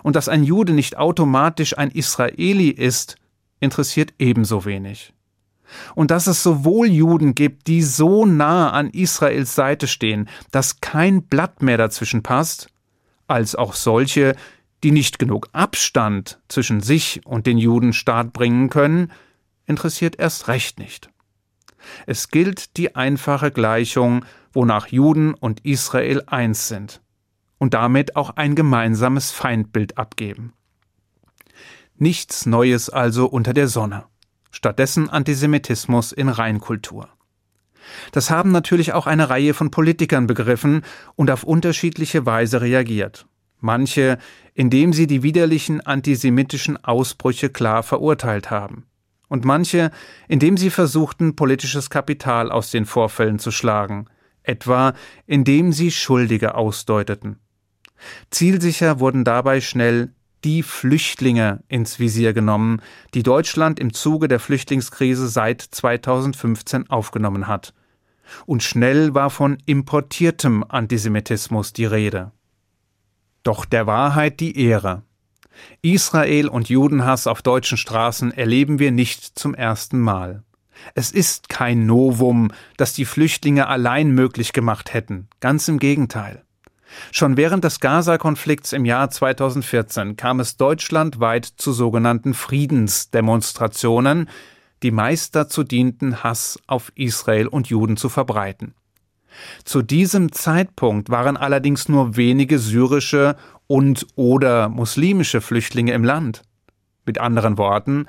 Und 0.04 0.16
dass 0.16 0.30
ein 0.30 0.44
Jude 0.44 0.74
nicht 0.74 0.98
automatisch 0.98 1.78
ein 1.78 1.92
Israeli 1.92 2.70
ist, 2.70 3.18
interessiert 3.60 4.14
ebenso 4.20 4.66
wenig. 4.66 5.14
Und 5.96 6.12
dass 6.12 6.28
es 6.28 6.44
sowohl 6.44 6.88
Juden 6.88 7.36
gibt, 7.36 7.68
die 7.68 7.82
so 7.82 8.26
nah 8.26 8.72
an 8.72 8.90
Israels 8.90 9.56
Seite 9.56 9.88
stehen, 9.88 10.30
dass 10.52 10.82
kein 10.82 11.24
Blatt 11.24 11.62
mehr 11.62 11.78
dazwischen 11.78 12.24
passt, 12.24 12.68
als 13.28 13.56
auch 13.56 13.74
solche, 13.74 14.36
die 14.84 14.92
nicht 14.92 15.18
genug 15.18 15.50
Abstand 15.52 16.40
zwischen 16.48 16.82
sich 16.82 17.22
und 17.26 17.48
den 17.48 17.58
Judenstaat 17.58 18.34
bringen 18.34 18.70
können, 18.70 19.12
interessiert 19.66 20.20
erst 20.20 20.48
recht 20.48 20.78
nicht. 20.78 21.10
Es 22.06 22.30
gilt 22.30 22.78
die 22.78 22.96
einfache 22.96 23.52
Gleichung, 23.52 24.26
wonach 24.54 24.88
Juden 24.88 25.34
und 25.34 25.66
Israel 25.66 26.24
eins 26.28 26.68
sind 26.68 27.02
und 27.58 27.74
damit 27.74 28.16
auch 28.16 28.32
ein 28.32 28.56
gemeinsames 28.56 29.32
Feindbild 29.32 29.98
abgeben. 29.98 30.54
Nichts 31.98 32.46
Neues 32.46 32.90
also 32.90 33.28
unter 33.28 33.54
der 33.54 33.68
Sonne 33.68 34.06
stattdessen 34.56 35.10
Antisemitismus 35.10 36.14
in 36.14 36.30
Reinkultur. 36.30 37.10
Das 38.14 38.32
haben 38.32 38.52
natürlich 38.52 38.94
auch 38.94 39.06
eine 39.06 39.30
Reihe 39.30 39.54
von 39.54 39.70
Politikern 39.70 40.28
begriffen 40.28 40.84
und 41.16 41.30
auf 41.30 41.44
unterschiedliche 41.44 42.26
Weise 42.26 42.62
reagiert. 42.62 43.28
Manche, 43.60 44.18
indem 44.54 44.94
sie 44.94 45.08
die 45.08 45.24
widerlichen 45.24 45.82
antisemitischen 45.82 46.84
Ausbrüche 46.84 47.50
klar 47.50 47.84
verurteilt 47.84 48.50
haben. 48.50 48.86
Und 49.28 49.46
manche, 49.46 49.92
indem 50.28 50.58
sie 50.58 50.70
versuchten, 50.70 51.36
politisches 51.36 51.90
Kapital 51.90 52.52
aus 52.52 52.72
den 52.72 52.86
Vorfällen 52.86 53.40
zu 53.40 53.52
schlagen, 53.52 54.08
etwa 54.44 54.94
indem 55.26 55.72
sie 55.72 55.92
Schuldige 55.92 56.56
ausdeuteten. 56.56 57.40
Zielsicher 58.30 59.00
wurden 59.00 59.24
dabei 59.24 59.62
schnell 59.62 60.14
die 60.44 60.62
Flüchtlinge 60.62 61.64
ins 61.68 62.00
Visier 62.00 62.34
genommen, 62.34 62.82
die 63.14 63.24
Deutschland 63.24 63.80
im 63.80 63.94
Zuge 63.94 64.28
der 64.28 64.40
Flüchtlingskrise 64.40 65.28
seit 65.28 65.62
2015 65.62 66.90
aufgenommen 66.90 67.48
hat. 67.48 67.74
Und 68.46 68.64
schnell 68.64 69.16
war 69.16 69.30
von 69.30 69.58
importiertem 69.66 70.64
Antisemitismus 70.68 71.74
die 71.74 71.86
Rede. 71.86 72.32
Doch 73.44 73.66
der 73.66 73.88
Wahrheit 73.88 74.40
die 74.40 74.60
Ehre. 74.60 75.04
Israel 75.82 76.48
und 76.48 76.70
Judenhass 76.70 77.28
auf 77.28 77.42
deutschen 77.42 77.78
Straßen 77.78 78.32
erleben 78.32 78.80
wir 78.80 78.92
nicht 78.92 79.38
zum 79.38 79.54
ersten 79.54 80.00
Mal. 80.00 80.44
Es 80.94 81.12
ist 81.12 81.50
kein 81.50 81.86
Novum, 81.86 82.52
das 82.78 82.94
die 82.94 83.06
Flüchtlinge 83.06 83.68
allein 83.68 84.12
möglich 84.12 84.54
gemacht 84.54 84.94
hätten, 84.94 85.28
ganz 85.40 85.68
im 85.68 85.80
Gegenteil. 85.80 86.44
Schon 87.12 87.38
während 87.38 87.64
des 87.64 87.80
Gaza-Konflikts 87.80 88.74
im 88.74 88.86
Jahr 88.86 89.10
2014 89.10 90.18
kam 90.18 90.40
es 90.40 90.58
deutschlandweit 90.58 91.46
zu 91.46 91.74
sogenannten 91.74 92.34
Friedensdemonstrationen, 92.34 94.30
die 94.84 94.92
meist 94.92 95.36
dazu 95.36 95.64
dienten, 95.64 96.24
Hass 96.24 96.60
auf 96.68 96.92
Israel 96.96 97.48
und 97.48 97.68
Juden 97.68 97.98
zu 97.98 98.10
verbreiten. 98.10 98.76
Zu 99.64 99.82
diesem 99.82 100.32
Zeitpunkt 100.32 101.10
waren 101.10 101.36
allerdings 101.38 101.90
nur 101.90 102.16
wenige 102.16 102.60
syrische 102.60 103.36
und 103.68 104.06
oder 104.16 104.70
muslimische 104.70 105.42
Flüchtlinge 105.42 105.94
im 105.94 106.04
Land. 106.04 106.44
Mit 107.06 107.20
anderen 107.20 107.58
Worten, 107.58 108.08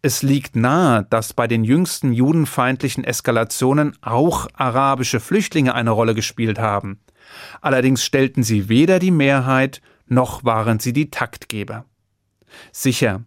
es 0.00 0.22
liegt 0.22 0.54
nahe, 0.54 1.06
dass 1.10 1.32
bei 1.32 1.46
den 1.46 1.64
jüngsten 1.64 2.12
judenfeindlichen 2.12 3.04
Eskalationen 3.04 3.96
auch 4.00 4.46
arabische 4.54 5.20
Flüchtlinge 5.20 5.74
eine 5.74 5.90
Rolle 5.90 6.14
gespielt 6.14 6.58
haben. 6.58 7.00
Allerdings 7.60 8.04
stellten 8.04 8.42
sie 8.42 8.68
weder 8.68 8.98
die 9.00 9.10
Mehrheit 9.10 9.82
noch 10.08 10.44
waren 10.44 10.78
sie 10.78 10.92
die 10.92 11.10
Taktgeber. 11.10 11.84
Sicher, 12.72 13.24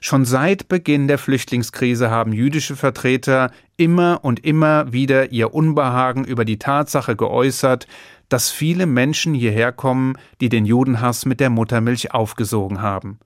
schon 0.00 0.24
seit 0.24 0.68
Beginn 0.68 1.06
der 1.06 1.18
Flüchtlingskrise 1.18 2.10
haben 2.10 2.32
jüdische 2.32 2.76
Vertreter 2.76 3.52
immer 3.76 4.20
und 4.24 4.44
immer 4.44 4.92
wieder 4.92 5.30
ihr 5.30 5.54
Unbehagen 5.54 6.24
über 6.24 6.44
die 6.44 6.58
Tatsache 6.58 7.14
geäußert, 7.14 7.86
dass 8.28 8.50
viele 8.50 8.86
Menschen 8.86 9.34
hierher 9.34 9.72
kommen, 9.72 10.14
die 10.40 10.48
den 10.48 10.66
Judenhass 10.66 11.26
mit 11.26 11.40
der 11.40 11.50
Muttermilch 11.50 12.12
aufgesogen 12.12 12.80
haben, 12.80 13.18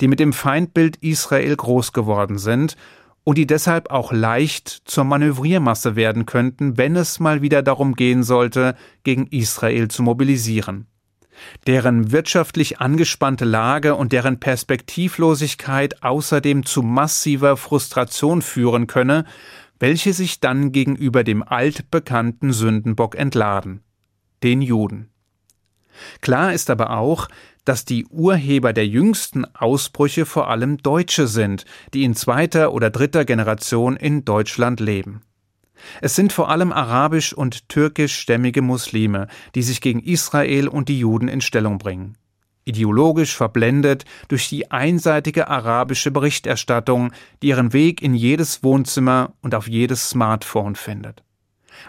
die 0.00 0.08
mit 0.08 0.20
dem 0.20 0.32
Feindbild 0.32 0.96
Israel 0.96 1.56
groß 1.56 1.92
geworden 1.92 2.38
sind 2.38 2.76
und 3.24 3.38
die 3.38 3.46
deshalb 3.46 3.90
auch 3.90 4.12
leicht 4.12 4.68
zur 4.84 5.02
Manövriermasse 5.04 5.96
werden 5.96 6.26
könnten, 6.26 6.76
wenn 6.76 6.94
es 6.94 7.18
mal 7.18 7.42
wieder 7.42 7.62
darum 7.62 7.94
gehen 7.94 8.22
sollte, 8.22 8.76
gegen 9.02 9.26
Israel 9.26 9.88
zu 9.88 10.02
mobilisieren. 10.02 10.86
Deren 11.66 12.12
wirtschaftlich 12.12 12.80
angespannte 12.80 13.44
Lage 13.44 13.94
und 13.96 14.12
deren 14.12 14.40
Perspektivlosigkeit 14.40 16.02
außerdem 16.02 16.64
zu 16.64 16.82
massiver 16.82 17.56
Frustration 17.56 18.42
führen 18.42 18.86
könne, 18.86 19.24
welche 19.78 20.12
sich 20.12 20.40
dann 20.40 20.72
gegenüber 20.72 21.24
dem 21.24 21.42
altbekannten 21.42 22.52
Sündenbock 22.52 23.16
entladen, 23.16 23.82
den 24.46 24.62
Juden. 24.62 25.10
Klar 26.20 26.52
ist 26.52 26.70
aber 26.70 26.90
auch, 26.90 27.26
dass 27.64 27.84
die 27.84 28.06
Urheber 28.06 28.72
der 28.72 28.86
jüngsten 28.86 29.44
Ausbrüche 29.56 30.24
vor 30.24 30.48
allem 30.48 30.78
Deutsche 30.78 31.26
sind, 31.26 31.64
die 31.92 32.04
in 32.04 32.14
zweiter 32.14 32.72
oder 32.72 32.90
dritter 32.90 33.24
Generation 33.24 33.96
in 33.96 34.24
Deutschland 34.24 34.78
leben. 34.78 35.22
Es 36.00 36.14
sind 36.14 36.32
vor 36.32 36.48
allem 36.48 36.72
arabisch 36.72 37.32
und 37.32 37.68
türkischstämmige 37.68 38.62
Muslime, 38.62 39.26
die 39.56 39.62
sich 39.62 39.80
gegen 39.80 40.00
Israel 40.00 40.68
und 40.68 40.88
die 40.88 41.00
Juden 41.00 41.26
in 41.26 41.40
Stellung 41.40 41.78
bringen. 41.78 42.16
Ideologisch 42.64 43.34
verblendet 43.34 44.04
durch 44.28 44.48
die 44.48 44.70
einseitige 44.70 45.48
arabische 45.48 46.12
Berichterstattung, 46.12 47.12
die 47.42 47.48
ihren 47.48 47.72
Weg 47.72 48.00
in 48.00 48.14
jedes 48.14 48.62
Wohnzimmer 48.62 49.34
und 49.42 49.56
auf 49.56 49.66
jedes 49.66 50.08
Smartphone 50.08 50.76
findet. 50.76 51.24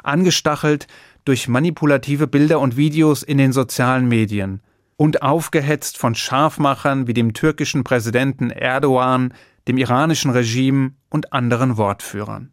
Angestachelt 0.03 0.87
durch 1.27 1.47
manipulative 1.47 2.27
Bilder 2.27 2.59
und 2.59 2.77
Videos 2.77 3.23
in 3.23 3.37
den 3.37 3.51
sozialen 3.51 4.07
Medien, 4.07 4.61
und 4.97 5.21
aufgehetzt 5.21 5.97
von 5.97 6.15
Scharfmachern 6.15 7.07
wie 7.07 7.13
dem 7.13 7.33
türkischen 7.33 7.83
Präsidenten 7.83 8.49
Erdogan, 8.49 9.33
dem 9.67 9.77
iranischen 9.77 10.31
Regime 10.31 10.93
und 11.09 11.33
anderen 11.33 11.77
Wortführern. 11.77 12.51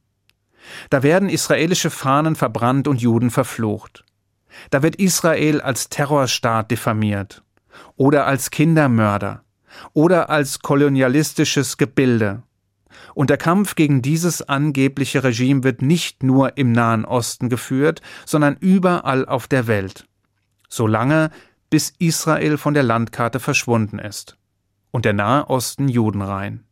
Da 0.91 1.03
werden 1.03 1.29
israelische 1.29 1.91
Fahnen 1.91 2.37
verbrannt 2.37 2.87
und 2.87 3.01
Juden 3.01 3.31
verflucht. 3.31 4.05
Da 4.71 4.83
wird 4.83 4.97
Israel 4.97 5.61
als 5.61 5.89
Terrorstaat 5.89 6.71
diffamiert 6.71 7.43
oder 7.97 8.27
als 8.27 8.51
Kindermörder 8.51 9.43
oder 9.93 10.31
als 10.31 10.61
kolonialistisches 10.61 11.77
Gebilde. 11.77 12.43
Und 13.15 13.31
der 13.31 13.37
Kampf 13.37 13.75
gegen 13.75 14.03
dieses 14.03 14.43
angebliche 14.43 15.25
Regime 15.25 15.65
wird 15.65 15.83
nicht 15.83 16.23
nur 16.23 16.57
im 16.57 16.73
Nahen 16.73 17.05
Osten 17.05 17.49
geführt, 17.49 18.01
sondern 18.27 18.57
überall 18.61 19.27
auf 19.27 19.47
der 19.47 19.67
Welt. 19.67 20.07
Solange 20.69 21.31
bis 21.71 21.93
Israel 21.99 22.59
von 22.59 22.75
der 22.75 22.83
Landkarte 22.83 23.41
verschwunden 23.41 23.99
ist 23.99 24.37
und 24.91 25.05
der 25.05 25.13
Nahe 25.13 25.49
Osten 25.49 25.89
judenrein. 25.89 26.65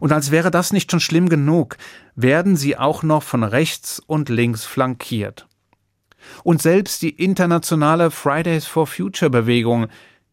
Und 0.00 0.12
als 0.12 0.30
wäre 0.30 0.50
das 0.50 0.72
nicht 0.72 0.90
schon 0.90 1.00
schlimm 1.00 1.28
genug, 1.28 1.76
werden 2.14 2.56
sie 2.56 2.76
auch 2.76 3.02
noch 3.02 3.22
von 3.22 3.44
rechts 3.44 4.00
und 4.06 4.28
links 4.28 4.64
flankiert. 4.64 5.46
Und 6.42 6.60
selbst 6.60 7.02
die 7.02 7.10
internationale 7.10 8.10
Fridays 8.10 8.66
for 8.66 8.86
Future 8.86 9.30
Bewegung, 9.30 9.86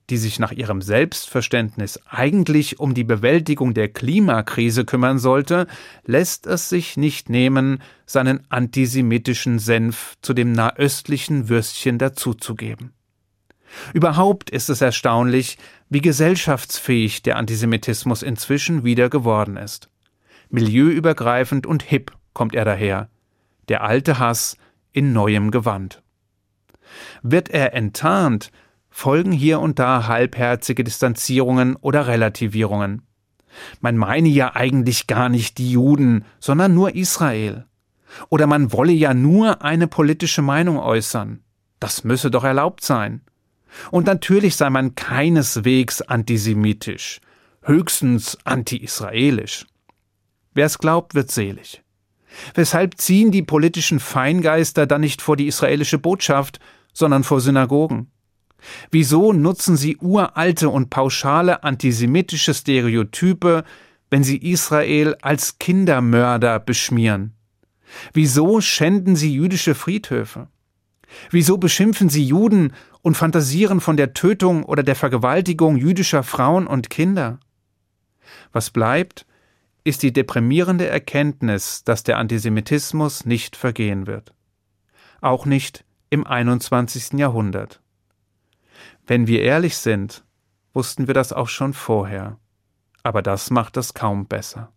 die 0.09 0.17
sich 0.17 0.39
nach 0.39 0.51
ihrem 0.51 0.81
Selbstverständnis 0.81 1.99
eigentlich 2.09 2.79
um 2.79 2.93
die 2.93 3.03
Bewältigung 3.03 3.73
der 3.73 3.87
Klimakrise 3.87 4.85
kümmern 4.85 5.19
sollte, 5.19 5.67
lässt 6.05 6.45
es 6.45 6.69
sich 6.69 6.97
nicht 6.97 7.29
nehmen, 7.29 7.81
seinen 8.05 8.41
antisemitischen 8.49 9.59
Senf 9.59 10.15
zu 10.21 10.33
dem 10.33 10.51
nahöstlichen 10.51 11.49
Würstchen 11.49 11.97
dazuzugeben. 11.97 12.93
Überhaupt 13.93 14.49
ist 14.49 14.69
es 14.69 14.81
erstaunlich, 14.81 15.57
wie 15.89 16.01
gesellschaftsfähig 16.01 17.23
der 17.23 17.37
Antisemitismus 17.37 18.21
inzwischen 18.21 18.83
wieder 18.83 19.09
geworden 19.09 19.57
ist. 19.57 19.89
Milieuübergreifend 20.49 21.65
und 21.65 21.81
hip 21.81 22.11
kommt 22.33 22.53
er 22.53 22.65
daher. 22.65 23.09
Der 23.69 23.83
alte 23.83 24.19
Hass 24.19 24.57
in 24.91 25.13
neuem 25.13 25.49
Gewand. 25.49 26.03
Wird 27.23 27.49
er 27.49 27.73
enttarnt, 27.73 28.51
folgen 28.93 29.31
hier 29.31 29.59
und 29.59 29.79
da 29.79 30.07
halbherzige 30.07 30.83
Distanzierungen 30.83 31.75
oder 31.77 32.05
Relativierungen. 32.07 33.01
Man 33.81 33.97
meine 33.97 34.29
ja 34.29 34.55
eigentlich 34.55 35.07
gar 35.07 35.29
nicht 35.29 35.57
die 35.57 35.71
Juden, 35.71 36.25
sondern 36.39 36.75
nur 36.75 36.95
Israel. 36.95 37.65
Oder 38.29 38.45
man 38.45 38.71
wolle 38.71 38.91
ja 38.91 39.15
nur 39.15 39.63
eine 39.63 39.87
politische 39.87 40.43
Meinung 40.43 40.77
äußern. 40.77 41.41
Das 41.79 42.03
müsse 42.03 42.29
doch 42.29 42.43
erlaubt 42.43 42.83
sein. 42.83 43.21
Und 43.89 44.05
natürlich 44.05 44.55
sei 44.55 44.69
man 44.69 44.93
keineswegs 44.93 46.03
antisemitisch, 46.03 47.19
höchstens 47.63 48.37
anti-israelisch. 48.43 49.65
Wer 50.53 50.67
es 50.67 50.77
glaubt, 50.77 51.15
wird 51.15 51.31
selig. 51.31 51.81
Weshalb 52.53 52.99
ziehen 52.99 53.31
die 53.31 53.41
politischen 53.41 53.99
Feingeister 53.99 54.85
dann 54.85 55.01
nicht 55.01 55.23
vor 55.23 55.35
die 55.35 55.47
israelische 55.47 55.97
Botschaft, 55.97 56.59
sondern 56.93 57.23
vor 57.23 57.41
Synagogen? 57.41 58.12
Wieso 58.91 59.33
nutzen 59.33 59.77
sie 59.77 59.97
uralte 59.97 60.69
und 60.69 60.89
pauschale 60.89 61.63
antisemitische 61.63 62.53
Stereotype, 62.53 63.63
wenn 64.09 64.23
sie 64.23 64.37
Israel 64.37 65.15
als 65.21 65.59
Kindermörder 65.59 66.59
beschmieren? 66.59 67.33
Wieso 68.13 68.61
schänden 68.61 69.15
sie 69.15 69.33
jüdische 69.33 69.75
Friedhöfe? 69.75 70.47
Wieso 71.29 71.57
beschimpfen 71.57 72.09
sie 72.09 72.25
Juden 72.25 72.73
und 73.01 73.15
fantasieren 73.15 73.81
von 73.81 73.97
der 73.97 74.13
Tötung 74.13 74.63
oder 74.63 74.83
der 74.83 74.95
Vergewaltigung 74.95 75.77
jüdischer 75.77 76.23
Frauen 76.23 76.65
und 76.65 76.89
Kinder? 76.89 77.39
Was 78.51 78.71
bleibt, 78.71 79.25
ist 79.83 80.01
die 80.03 80.13
deprimierende 80.13 80.87
Erkenntnis, 80.87 81.83
dass 81.83 82.03
der 82.03 82.17
Antisemitismus 82.17 83.25
nicht 83.25 83.55
vergehen 83.55 84.07
wird. 84.07 84.33
Auch 85.21 85.45
nicht 85.45 85.83
im 86.09 86.25
21. 86.25 87.13
Jahrhundert. 87.19 87.82
Wenn 89.05 89.27
wir 89.27 89.41
ehrlich 89.41 89.77
sind, 89.77 90.23
wussten 90.73 91.07
wir 91.07 91.13
das 91.13 91.33
auch 91.33 91.49
schon 91.49 91.73
vorher. 91.73 92.37
Aber 93.03 93.21
das 93.21 93.49
macht 93.49 93.75
es 93.75 93.93
kaum 93.93 94.27
besser. 94.27 94.71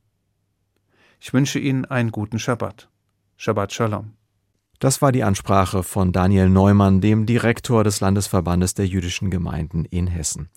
Ich 1.21 1.33
wünsche 1.33 1.61
Ihnen 1.61 1.85
einen 1.85 2.11
guten 2.11 2.39
Schabbat. 2.39 2.91
Shabbat 3.37 3.73
Shalom. 3.73 4.13
Das 4.79 5.01
war 5.01 5.11
die 5.11 5.23
Ansprache 5.23 5.83
von 5.83 6.13
Daniel 6.13 6.51
Neumann, 6.51 7.01
dem 7.01 7.25
Direktor 7.25 7.83
des 7.83 8.01
Landesverbandes 8.01 8.75
der 8.75 8.87
jüdischen 8.87 9.31
Gemeinden 9.31 9.87
in 9.87 10.07
Hessen. 10.07 10.51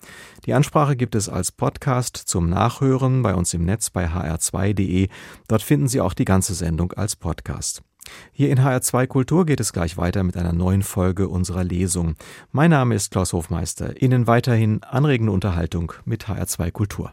Die 0.44 0.52
Ansprache 0.52 0.96
gibt 0.96 1.14
es 1.14 1.28
als 1.30 1.52
Podcast 1.52 2.16
zum 2.16 2.50
Nachhören 2.50 3.22
bei 3.22 3.34
uns 3.34 3.54
im 3.54 3.64
Netz 3.64 3.88
bei 3.88 4.08
hr2.de. 4.08 5.08
Dort 5.48 5.62
finden 5.62 5.88
Sie 5.88 6.02
auch 6.02 6.12
die 6.12 6.26
ganze 6.26 6.54
Sendung 6.54 6.92
als 6.92 7.16
Podcast. 7.16 7.82
Hier 8.32 8.50
in 8.50 8.60
HR2 8.60 9.06
Kultur 9.06 9.46
geht 9.46 9.60
es 9.60 9.72
gleich 9.72 9.96
weiter 9.96 10.22
mit 10.22 10.36
einer 10.36 10.52
neuen 10.52 10.82
Folge 10.82 11.28
unserer 11.28 11.64
Lesung. 11.64 12.16
Mein 12.52 12.70
Name 12.70 12.94
ist 12.94 13.10
Klaus 13.10 13.32
Hofmeister. 13.32 14.00
Ihnen 14.00 14.26
weiterhin 14.26 14.82
anregende 14.82 15.32
Unterhaltung 15.32 15.92
mit 16.04 16.24
HR2 16.24 16.70
Kultur. 16.70 17.12